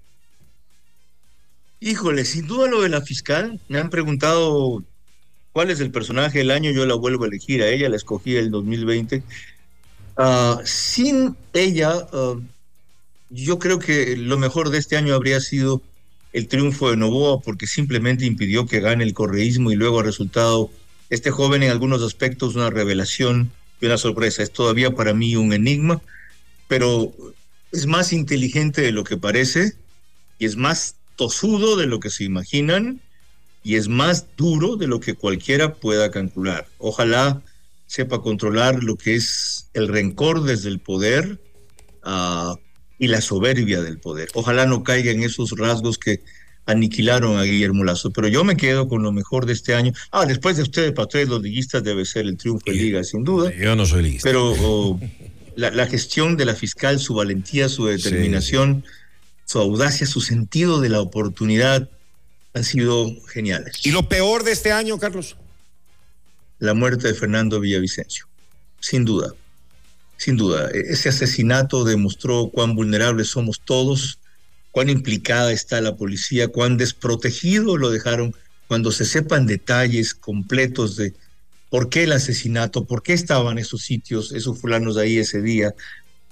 Híjole, 1.80 2.26
sin 2.26 2.46
duda 2.46 2.68
lo 2.68 2.82
de 2.82 2.90
la 2.90 3.00
fiscal, 3.00 3.58
me 3.68 3.78
han 3.78 3.88
preguntado 3.88 4.84
cuál 5.52 5.70
es 5.70 5.80
el 5.80 5.90
personaje 5.90 6.38
del 6.38 6.50
año, 6.50 6.70
yo 6.70 6.84
la 6.84 6.94
vuelvo 6.94 7.24
a 7.24 7.28
elegir 7.28 7.62
a 7.62 7.68
ella, 7.68 7.88
la 7.88 7.96
escogí 7.96 8.36
el 8.36 8.50
2020. 8.50 9.22
Ah, 10.18 10.60
sin 10.64 11.34
ella, 11.54 12.06
ah, 12.12 12.34
yo 13.30 13.58
creo 13.58 13.78
que 13.78 14.18
lo 14.18 14.36
mejor 14.36 14.68
de 14.68 14.78
este 14.78 14.98
año 14.98 15.14
habría 15.14 15.40
sido 15.40 15.80
el 16.34 16.46
triunfo 16.46 16.90
de 16.90 16.98
Novoa 16.98 17.40
porque 17.40 17.66
simplemente 17.66 18.26
impidió 18.26 18.66
que 18.66 18.80
gane 18.80 19.02
el 19.02 19.14
correísmo 19.14 19.72
y 19.72 19.76
luego 19.76 20.00
ha 20.00 20.04
resultado 20.04 20.70
este 21.08 21.30
joven 21.30 21.62
en 21.62 21.70
algunos 21.70 22.02
aspectos 22.02 22.54
una 22.54 22.70
revelación 22.70 23.50
y 23.80 23.86
una 23.86 23.98
sorpresa. 23.98 24.42
Es 24.42 24.52
todavía 24.52 24.94
para 24.94 25.14
mí 25.14 25.36
un 25.36 25.52
enigma, 25.52 26.00
pero 26.68 27.12
es 27.72 27.86
más 27.86 28.12
inteligente 28.12 28.82
de 28.82 28.92
lo 28.92 29.04
que 29.04 29.16
parece 29.16 29.74
y 30.38 30.46
es 30.46 30.56
más 30.56 30.96
tosudo 31.16 31.76
de 31.76 31.86
lo 31.86 32.00
que 32.00 32.10
se 32.10 32.24
imaginan 32.24 33.00
y 33.62 33.76
es 33.76 33.88
más 33.88 34.26
duro 34.36 34.76
de 34.76 34.86
lo 34.86 35.00
que 35.00 35.14
cualquiera 35.14 35.74
pueda 35.74 36.10
calcular. 36.10 36.66
Ojalá 36.78 37.42
sepa 37.86 38.22
controlar 38.22 38.82
lo 38.82 38.96
que 38.96 39.16
es 39.16 39.68
el 39.74 39.88
rencor 39.88 40.44
desde 40.44 40.68
el 40.68 40.78
poder 40.78 41.38
uh, 42.04 42.56
y 42.98 43.08
la 43.08 43.20
soberbia 43.20 43.82
del 43.82 43.98
poder. 43.98 44.28
Ojalá 44.34 44.66
no 44.66 44.82
caiga 44.82 45.10
en 45.10 45.22
esos 45.22 45.50
rasgos 45.52 45.98
que 45.98 46.22
aniquilaron 46.70 47.38
a 47.38 47.42
Guillermo 47.42 47.84
Lazo. 47.84 48.10
Pero 48.10 48.28
yo 48.28 48.44
me 48.44 48.56
quedo 48.56 48.88
con 48.88 49.02
lo 49.02 49.12
mejor 49.12 49.46
de 49.46 49.52
este 49.52 49.74
año. 49.74 49.92
Ah, 50.10 50.26
después 50.26 50.56
de 50.56 50.62
ustedes, 50.62 50.92
para 50.92 51.06
ustedes 51.06 51.28
los 51.28 51.42
liguistas, 51.42 51.82
debe 51.82 52.04
ser 52.04 52.26
el 52.26 52.36
triunfo 52.36 52.64
de 52.66 52.72
Liga, 52.72 53.04
sin 53.04 53.24
duda. 53.24 53.52
Yo 53.54 53.76
no 53.76 53.86
soy 53.86 54.02
liguista. 54.02 54.28
Pero 54.28 54.54
oh, 54.60 55.00
la, 55.56 55.70
la, 55.70 55.86
gestión 55.86 56.36
de 56.36 56.44
la 56.44 56.54
fiscal, 56.54 56.98
su 56.98 57.14
valentía, 57.14 57.68
su 57.68 57.86
determinación, 57.86 58.84
sí. 58.84 58.92
su 59.46 59.58
audacia, 59.58 60.06
su 60.06 60.20
sentido 60.20 60.80
de 60.80 60.88
la 60.88 61.00
oportunidad 61.00 61.88
han 62.54 62.64
sido 62.64 63.10
geniales. 63.28 63.84
¿Y 63.84 63.90
lo 63.90 64.08
peor 64.08 64.44
de 64.44 64.52
este 64.52 64.72
año, 64.72 64.98
Carlos? 64.98 65.36
La 66.58 66.74
muerte 66.74 67.08
de 67.08 67.14
Fernando 67.14 67.60
Villavicencio, 67.60 68.26
sin 68.80 69.04
duda. 69.04 69.32
Sin 70.16 70.36
duda, 70.36 70.68
ese 70.70 71.08
asesinato 71.08 71.82
demostró 71.84 72.50
cuán 72.52 72.74
vulnerables 72.74 73.28
somos 73.28 73.62
todos 73.64 74.19
cuán 74.70 74.88
implicada 74.88 75.52
está 75.52 75.80
la 75.80 75.96
policía, 75.96 76.48
cuán 76.48 76.76
desprotegido 76.76 77.76
lo 77.76 77.90
dejaron 77.90 78.34
cuando 78.68 78.92
se 78.92 79.04
sepan 79.04 79.46
detalles 79.46 80.14
completos 80.14 80.96
de 80.96 81.14
por 81.70 81.88
qué 81.88 82.04
el 82.04 82.12
asesinato, 82.12 82.84
por 82.84 83.02
qué 83.02 83.12
estaban 83.12 83.58
esos 83.58 83.82
sitios, 83.82 84.32
esos 84.32 84.60
fulanos 84.60 84.96
ahí 84.96 85.18
ese 85.18 85.40
día, 85.42 85.74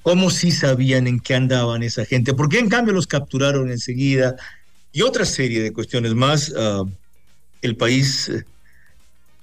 cómo 0.03 0.31
sí 0.31 0.53
sabían 0.53 1.07
en 1.07 1.21
qué 1.21 1.35
andaban 1.35 1.83
esa 1.83 2.05
gente, 2.05 2.35
por 2.35 2.49
qué 2.49 2.59
en 2.59 2.69
cambio 2.69 2.95
los 2.95 3.07
capturaron 3.07 3.71
enseguida 3.71 4.37
y 4.93 5.03
otra 5.03 5.25
serie 5.25 5.63
de 5.63 5.73
cuestiones 5.73 6.15
más. 6.15 6.51
Uh, 6.51 6.89
el 7.61 7.77
país 7.77 8.31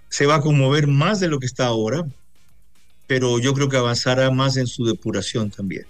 se 0.09 0.25
va 0.25 0.35
a 0.35 0.41
conmover 0.41 0.87
más 0.87 1.19
de 1.19 1.27
lo 1.27 1.39
que 1.39 1.45
está 1.45 1.65
ahora, 1.65 2.05
pero 3.07 3.39
yo 3.39 3.53
creo 3.53 3.69
que 3.69 3.77
avanzará 3.77 4.31
más 4.31 4.57
en 4.57 4.67
su 4.67 4.85
depuración 4.85 5.51
también. 5.51 5.85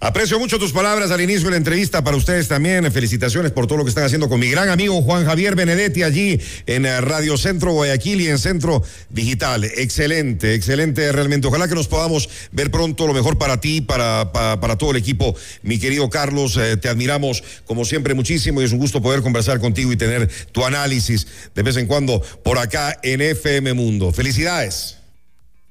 Aprecio 0.00 0.38
mucho 0.38 0.60
tus 0.60 0.72
palabras 0.72 1.10
al 1.10 1.20
inicio 1.20 1.46
de 1.46 1.50
la 1.52 1.56
entrevista 1.56 2.04
para 2.04 2.16
ustedes 2.16 2.46
también. 2.46 2.90
Felicitaciones 2.92 3.50
por 3.50 3.66
todo 3.66 3.78
lo 3.78 3.84
que 3.84 3.88
están 3.88 4.04
haciendo 4.04 4.28
con 4.28 4.38
mi 4.38 4.48
gran 4.48 4.68
amigo 4.68 5.02
Juan 5.02 5.24
Javier 5.24 5.56
Benedetti 5.56 6.04
allí 6.04 6.40
en 6.66 6.84
Radio 6.84 7.36
Centro 7.36 7.72
Guayaquil 7.72 8.20
y 8.20 8.28
en 8.28 8.38
Centro 8.38 8.84
Digital. 9.10 9.64
Excelente, 9.64 10.54
excelente 10.54 11.10
realmente. 11.10 11.48
Ojalá 11.48 11.66
que 11.66 11.74
nos 11.74 11.88
podamos 11.88 12.28
ver 12.52 12.70
pronto. 12.70 13.08
Lo 13.08 13.12
mejor 13.12 13.38
para 13.38 13.60
ti, 13.60 13.80
para, 13.80 14.32
para, 14.32 14.60
para 14.60 14.78
todo 14.78 14.92
el 14.92 14.98
equipo. 14.98 15.34
Mi 15.62 15.80
querido 15.80 16.08
Carlos, 16.08 16.56
eh, 16.56 16.76
te 16.76 16.88
admiramos 16.88 17.42
como 17.66 17.84
siempre 17.84 18.14
muchísimo 18.14 18.62
y 18.62 18.64
es 18.66 18.72
un 18.72 18.78
gusto 18.78 19.02
poder 19.02 19.22
conversar 19.22 19.58
contigo 19.58 19.92
y 19.92 19.96
tener 19.96 20.28
tu 20.52 20.64
análisis 20.64 21.26
de 21.56 21.62
vez 21.62 21.76
en 21.76 21.86
cuando 21.86 22.20
por 22.44 22.58
acá 22.58 23.00
en 23.02 23.20
FM 23.20 23.72
Mundo. 23.72 24.12
Felicidades. 24.12 24.97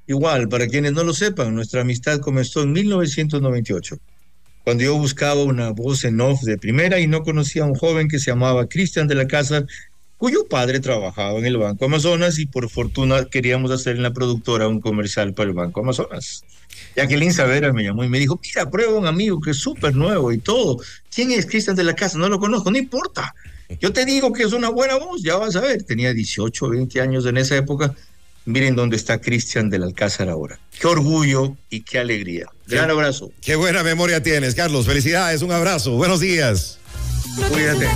Igual, 0.08 0.48
para 0.48 0.67
quienes 0.67 0.93
no 0.93 1.04
lo 1.04 1.13
sepan, 1.13 1.54
nuestra 1.54 1.82
amistad 1.82 2.22
comenzó 2.22 2.63
en 2.63 2.72
1998, 2.72 3.98
cuando 4.63 4.84
yo 4.84 4.98
buscaba 4.98 5.43
una 5.43 5.72
voz 5.72 6.06
en 6.06 6.22
off 6.22 6.43
de 6.43 6.58
primera 6.58 7.00
y 7.00 7.08
no 7.08 7.24
conocía 7.24 7.63
a 7.63 7.65
un 7.65 7.76
joven 7.76 8.08
que 8.08 8.17
se 8.17 8.32
llamaba 8.32 8.67
Cristian 8.67 9.08
de 9.08 9.15
la 9.15 9.28
Casa, 9.28 9.65
cuyo 10.15 10.48
padre 10.48 10.80
trabajaba 10.80 11.38
en 11.39 11.46
el 11.46 11.58
Banco 11.58 11.86
Amazonas 11.86 12.39
y 12.39 12.46
por 12.46 12.70
fortuna 12.70 13.26
queríamos 13.26 13.70
hacer 13.70 13.98
en 13.98 14.04
la 14.04 14.13
productora 14.13 14.70
un 14.70 14.80
comercial 14.80 15.34
para 15.34 15.50
el 15.50 15.56
Banco 15.56 15.82
Amazonas. 15.82 16.43
Jacqueline 16.96 17.34
Savera 17.34 17.74
me 17.74 17.84
llamó 17.84 18.06
y 18.06 18.10
me 18.10 18.20
dijo, 18.20 18.39
mira, 18.41 18.70
prueba 18.70 18.98
un 18.98 19.08
amigo 19.08 19.41
que 19.41 19.52
es 19.52 19.58
súper 19.58 19.93
nuevo 19.93 20.32
y 20.32 20.38
todo. 20.38 20.78
¿Quién 21.13 21.32
es 21.32 21.46
Cristian 21.46 21.76
de 21.76 21.84
la 21.84 21.96
Casa? 21.96 22.17
No 22.17 22.30
lo 22.30 22.39
conozco, 22.39 22.72
no 22.72 22.78
importa. 22.78 23.36
Yo 23.82 23.91
te 23.91 24.06
digo 24.06 24.32
que 24.32 24.43
es 24.43 24.54
una 24.54 24.70
buena 24.70 24.96
voz, 24.96 25.22
ya 25.22 25.36
vas 25.36 25.58
a 25.58 25.62
ver. 25.62 25.84
Tenía 25.84 26.13
18, 26.13 26.70
20 26.70 27.02
años 27.02 27.26
en 27.26 27.38
esa 27.38 27.58
época 27.58 27.93
miren 28.48 28.76
dónde 28.76 28.96
está 28.96 29.20
Cristian 29.20 29.70
del 29.70 29.84
Alcázar 29.84 30.30
ahora. 30.30 30.58
Qué 30.80 30.88
orgullo 30.88 31.56
y 31.70 31.82
qué 31.82 32.00
alegría. 32.00 32.48
Gran 32.66 32.90
abrazo. 32.90 33.32
Qué 33.42 33.56
buena 33.56 33.84
memoria 33.84 34.24
tienes, 34.24 34.56
Carlos. 34.56 34.88
Felicidades, 34.88 35.42
un 35.42 35.52
abrazo. 35.52 35.92
Buenos 35.92 36.22
días. 36.22 36.80
Cuídate. 37.50 37.88